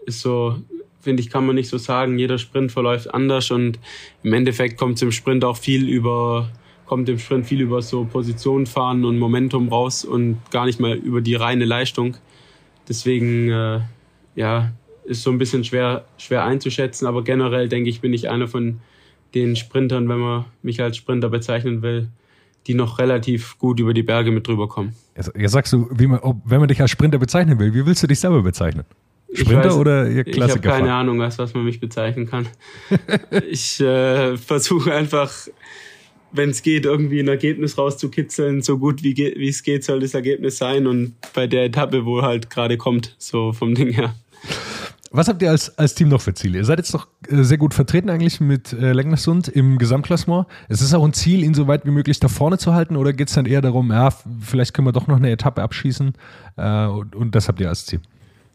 [0.05, 0.55] ist so,
[1.01, 2.17] finde ich, kann man nicht so sagen.
[2.17, 3.79] Jeder Sprint verläuft anders und
[4.23, 6.49] im Endeffekt kommt es im Sprint auch viel über,
[6.85, 10.93] kommt im Sprint viel über so Position fahren und Momentum raus und gar nicht mal
[10.93, 12.17] über die reine Leistung.
[12.87, 13.81] Deswegen, äh,
[14.35, 14.71] ja,
[15.11, 18.79] ist so ein bisschen schwer, schwer einzuschätzen, aber generell denke ich, bin ich einer von
[19.35, 22.07] den Sprintern, wenn man mich als Sprinter bezeichnen will,
[22.67, 24.95] die noch relativ gut über die Berge mit drüber kommen.
[25.15, 28.03] Jetzt, jetzt sagst du, man, ob, wenn man dich als Sprinter bezeichnen will, wie willst
[28.03, 28.85] du dich selber bezeichnen?
[29.27, 30.69] Ich Sprinter weiß- oder ihr Ich habe Klassiker?
[30.69, 32.47] keine Ahnung, was, was man mich bezeichnen kann.
[33.49, 35.31] ich äh, versuche einfach,
[36.33, 38.61] wenn es geht, irgendwie ein Ergebnis rauszukitzeln.
[38.61, 40.85] So gut wie es geht, soll das Ergebnis sein.
[40.85, 44.15] Und bei der Etappe, wo halt gerade kommt, so vom Ding her.
[45.13, 46.59] Was habt ihr als, als Team noch für Ziele?
[46.59, 50.47] Ihr seid jetzt doch äh, sehr gut vertreten eigentlich mit äh, Lengnersund im Gesamtklassement.
[50.69, 53.11] Es ist auch ein Ziel, ihn so weit wie möglich da vorne zu halten oder
[53.11, 54.09] geht es dann eher darum, ja,
[54.39, 56.13] vielleicht können wir doch noch eine Etappe abschießen
[56.55, 57.99] äh, und, und das habt ihr als Ziel?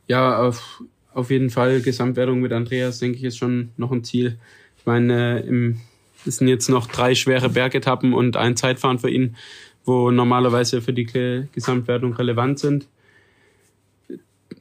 [0.09, 0.83] Ja, auf,
[1.13, 4.39] auf jeden Fall Gesamtwertung mit Andreas, denke ich, ist schon noch ein Ziel.
[4.79, 5.81] Ich meine, äh, im,
[6.25, 9.37] es sind jetzt noch drei schwere Bergetappen und ein Zeitfahren für ihn,
[9.85, 12.89] wo normalerweise für die Ge- Gesamtwertung relevant sind.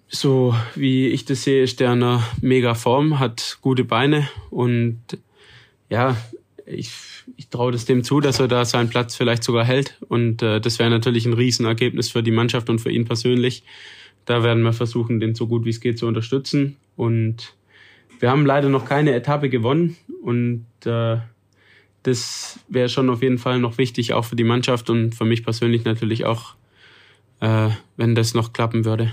[0.08, 5.00] So wie ich das sehe, ist der in einer mega Form, hat gute Beine und
[5.90, 6.16] ja,
[6.66, 6.92] ich,
[7.38, 9.98] ich traue das dem zu, dass er da seinen Platz vielleicht sogar hält.
[10.08, 13.64] Und äh, das wäre natürlich ein Riesenergebnis für die Mannschaft und für ihn persönlich.
[14.26, 16.78] Da werden wir versuchen, den so gut wie es geht zu unterstützen.
[16.96, 17.54] Und
[18.20, 19.98] wir haben leider noch keine Etappe gewonnen.
[20.24, 21.18] Und äh,
[22.04, 25.44] das wäre schon auf jeden Fall noch wichtig, auch für die Mannschaft und für mich
[25.44, 26.56] persönlich natürlich auch,
[27.42, 29.12] äh, wenn das noch klappen würde.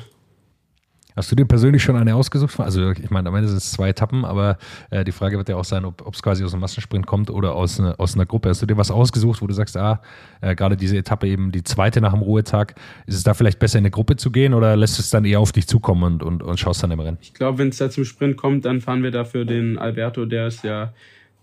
[1.16, 2.58] Hast du dir persönlich schon eine ausgesucht?
[2.60, 4.58] Also ich meine, am Ende sind es zwei Etappen, aber
[4.90, 7.54] äh, die Frage wird ja auch sein, ob es quasi aus einem Massensprint kommt oder
[7.54, 8.48] aus, ne, aus einer Gruppe.
[8.48, 10.00] Hast du dir was ausgesucht, wo du sagst, ah,
[10.40, 12.74] äh, gerade diese Etappe eben die zweite nach dem Ruhetag,
[13.06, 15.40] ist es da vielleicht besser in eine Gruppe zu gehen oder lässt es dann eher
[15.40, 17.18] auf dich zukommen und, und, und schaust dann im Rennen?
[17.20, 20.46] Ich glaube, wenn es da zum Sprint kommt, dann fahren wir dafür den Alberto, der
[20.46, 20.92] ist ja,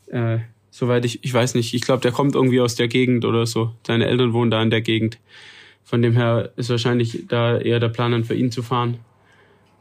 [0.07, 0.39] äh,
[0.71, 3.73] soweit ich, ich weiß nicht, ich glaube, der kommt irgendwie aus der Gegend oder so.
[3.85, 5.19] Seine Eltern wohnen da in der Gegend.
[5.83, 8.99] Von dem her ist wahrscheinlich da eher der Plan, dann für ihn zu fahren.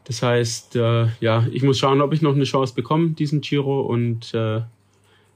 [0.09, 3.81] Das heißt, äh, ja, ich muss schauen, ob ich noch eine Chance bekomme, diesen Giro
[3.81, 4.61] und äh,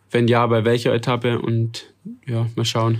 [0.09, 1.93] wenn ja, bei welcher Etappe und
[2.26, 2.97] ja, mal schauen.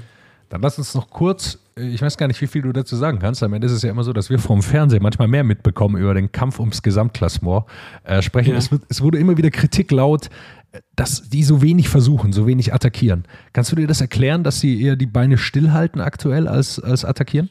[0.50, 3.42] Dann lass uns noch kurz, ich weiß gar nicht, wie viel du dazu sagen kannst.
[3.42, 6.14] Am Ende ist es ja immer so, dass wir vom Fernsehen manchmal mehr mitbekommen über
[6.14, 7.64] den Kampf ums Gesamtklassement.
[8.04, 8.52] Äh, sprechen.
[8.52, 8.58] Ja.
[8.58, 10.30] Es, es wurde immer wieder Kritik laut,
[10.74, 13.24] äh, dass die so wenig versuchen, so wenig attackieren.
[13.54, 17.50] Kannst du dir das erklären, dass sie eher die Beine stillhalten aktuell als, als attackieren?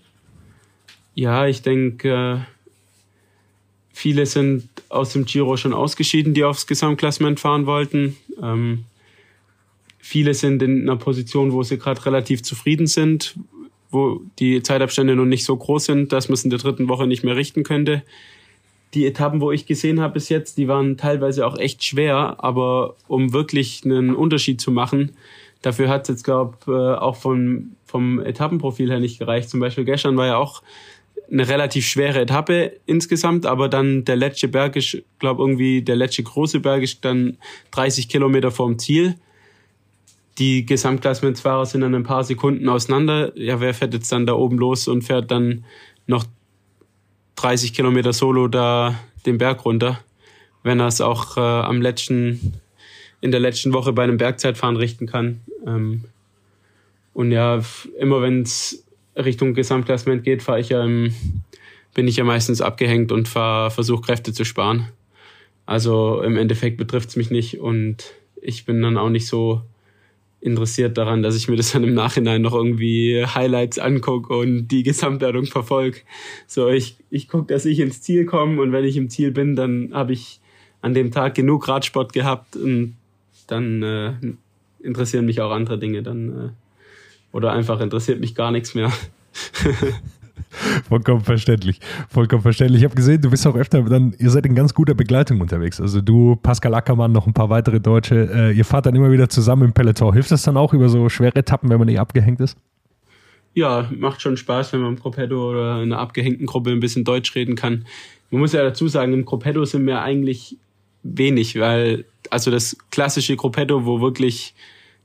[1.16, 2.38] Ja, ich denke, äh,
[3.92, 8.16] viele sind aus dem Giro schon ausgeschieden, die aufs Gesamtklassement fahren wollten.
[8.42, 8.84] Ähm,
[9.98, 13.36] viele sind in einer Position, wo sie gerade relativ zufrieden sind,
[13.90, 17.06] wo die Zeitabstände noch nicht so groß sind, dass man es in der dritten Woche
[17.06, 18.02] nicht mehr richten könnte.
[18.94, 22.96] Die Etappen, wo ich gesehen habe bis jetzt, die waren teilweise auch echt schwer, aber
[23.08, 25.12] um wirklich einen Unterschied zu machen,
[25.62, 29.48] dafür hat es jetzt, glaube ich, äh, auch vom, vom Etappenprofil her nicht gereicht.
[29.48, 30.62] Zum Beispiel gestern war ja auch
[31.32, 36.22] eine relativ schwere Etappe insgesamt, aber dann der letzte Berg ist, glaube irgendwie der letzte
[36.22, 37.38] große Berg ist dann
[37.70, 39.14] 30 Kilometer vorm Ziel.
[40.38, 43.32] Die Gesamtklassementsfahrer sind dann ein paar Sekunden auseinander.
[43.38, 45.64] Ja, wer fährt jetzt dann da oben los und fährt dann
[46.06, 46.24] noch
[47.36, 50.00] 30 Kilometer solo da den Berg runter,
[50.62, 52.60] wenn er es auch äh, am letzten,
[53.22, 55.40] in der letzten Woche bei einem Bergzeitfahren richten kann.
[55.66, 56.04] Ähm,
[57.14, 57.62] und ja,
[57.98, 58.84] immer wenn es
[59.16, 61.14] Richtung Gesamtklassement geht, fahre ich ja im,
[61.94, 64.88] bin ich ja meistens abgehängt und versuche Kräfte zu sparen.
[65.66, 69.62] Also im Endeffekt betrifft es mich nicht und ich bin dann auch nicht so
[70.40, 74.82] interessiert daran, dass ich mir das dann im Nachhinein noch irgendwie Highlights angucke und die
[74.82, 75.98] Gesamtwertung verfolge.
[76.48, 79.54] So, ich, ich gucke, dass ich ins Ziel komme und wenn ich im Ziel bin,
[79.54, 80.40] dann habe ich
[80.80, 82.96] an dem Tag genug Radsport gehabt und
[83.46, 84.14] dann äh,
[84.82, 86.02] interessieren mich auch andere Dinge.
[86.02, 86.48] Dann äh,
[87.32, 88.92] oder einfach interessiert mich gar nichts mehr.
[90.88, 91.80] Vollkommen verständlich.
[92.10, 92.82] Vollkommen verständlich.
[92.82, 95.80] Ich habe gesehen, du bist auch öfter dann, ihr seid in ganz guter Begleitung unterwegs.
[95.80, 98.28] Also du, Pascal Ackermann, noch ein paar weitere Deutsche.
[98.32, 100.12] Äh, ihr fahrt dann immer wieder zusammen im Peloton.
[100.12, 102.58] Hilft das dann auch über so schwere Etappen, wenn man nicht abgehängt ist?
[103.54, 107.04] Ja, macht schon Spaß, wenn man im Gruppetto oder in einer abgehängten Gruppe ein bisschen
[107.04, 107.86] Deutsch reden kann.
[108.30, 110.56] Man muss ja dazu sagen, im Gruppetto sind wir eigentlich
[111.02, 114.54] wenig, weil also das klassische Gruppetto, wo wirklich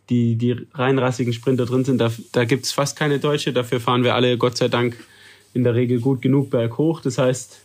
[0.10, 3.54] die, die reinrassigen Sprinter drin sind, da, da gibt es fast keine Deutsche.
[3.54, 4.98] Dafür fahren wir alle, Gott sei Dank,
[5.54, 7.02] in der Regel gut genug berghoch.
[7.02, 7.60] Das heißt,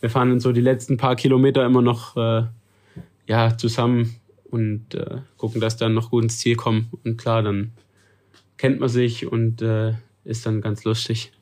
[0.00, 2.42] wir fahren dann so die letzten paar Kilometer immer noch äh,
[3.26, 4.16] ja, zusammen
[4.50, 6.88] und äh, gucken, dass dann noch gut ins Ziel kommen.
[7.04, 7.72] Und klar, dann
[8.58, 9.94] kennt man sich und äh,
[10.24, 11.32] ist dann ganz lustig.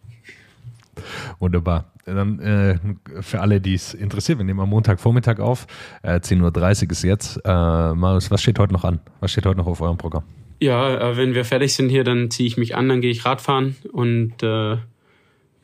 [1.39, 1.91] Wunderbar.
[2.05, 2.79] Dann äh,
[3.23, 5.67] für alle, die es interessiert, wir nehmen am Montagvormittag auf.
[6.03, 7.41] Äh, 10.30 Uhr ist jetzt.
[7.45, 9.01] Äh, Marius, was steht heute noch an?
[9.21, 10.25] Was steht heute noch auf eurem Programm?
[10.65, 13.27] Ja, äh, wenn wir fertig sind hier, dann ziehe ich mich an, dann gehe ich
[13.27, 14.79] Radfahren und äh,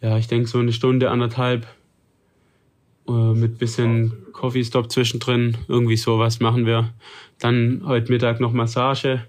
[0.03, 1.67] ja, ich denke so eine Stunde, anderthalb
[3.09, 6.93] äh, mit bisschen Coffee Stop zwischendrin, irgendwie sowas machen wir.
[7.39, 9.25] Dann heute Mittag noch Massage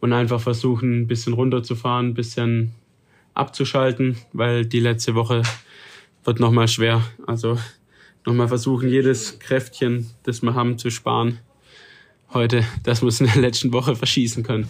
[0.00, 2.72] und einfach versuchen, ein bisschen runterzufahren, ein bisschen
[3.34, 5.42] abzuschalten, weil die letzte Woche
[6.24, 7.02] wird nochmal schwer.
[7.24, 7.56] Also
[8.26, 11.38] nochmal versuchen, jedes Kräftchen, das wir haben, zu sparen.
[12.32, 14.68] Heute, dass wir es in der letzten Woche verschießen können.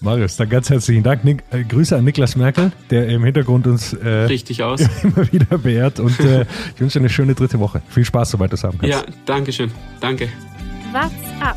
[0.00, 1.24] Marius, dann ganz herzlichen Dank.
[1.24, 4.80] Nick, äh, Grüße an Niklas Merkel, der im Hintergrund uns äh, Richtig aus.
[5.02, 6.00] immer wieder beehrt.
[6.00, 6.42] Und äh,
[6.74, 7.82] ich wünsche dir eine schöne dritte Woche.
[7.88, 8.94] Viel Spaß, soweit du es haben kannst.
[8.94, 9.70] Ja, danke schön.
[10.00, 10.28] Danke.
[10.92, 11.56] What's up?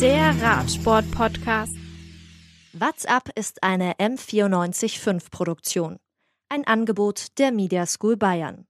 [0.00, 1.74] Der Radsport-Podcast.
[2.72, 5.98] What's up ist eine M945 Produktion.
[6.48, 8.66] Ein Angebot der Media School Bayern.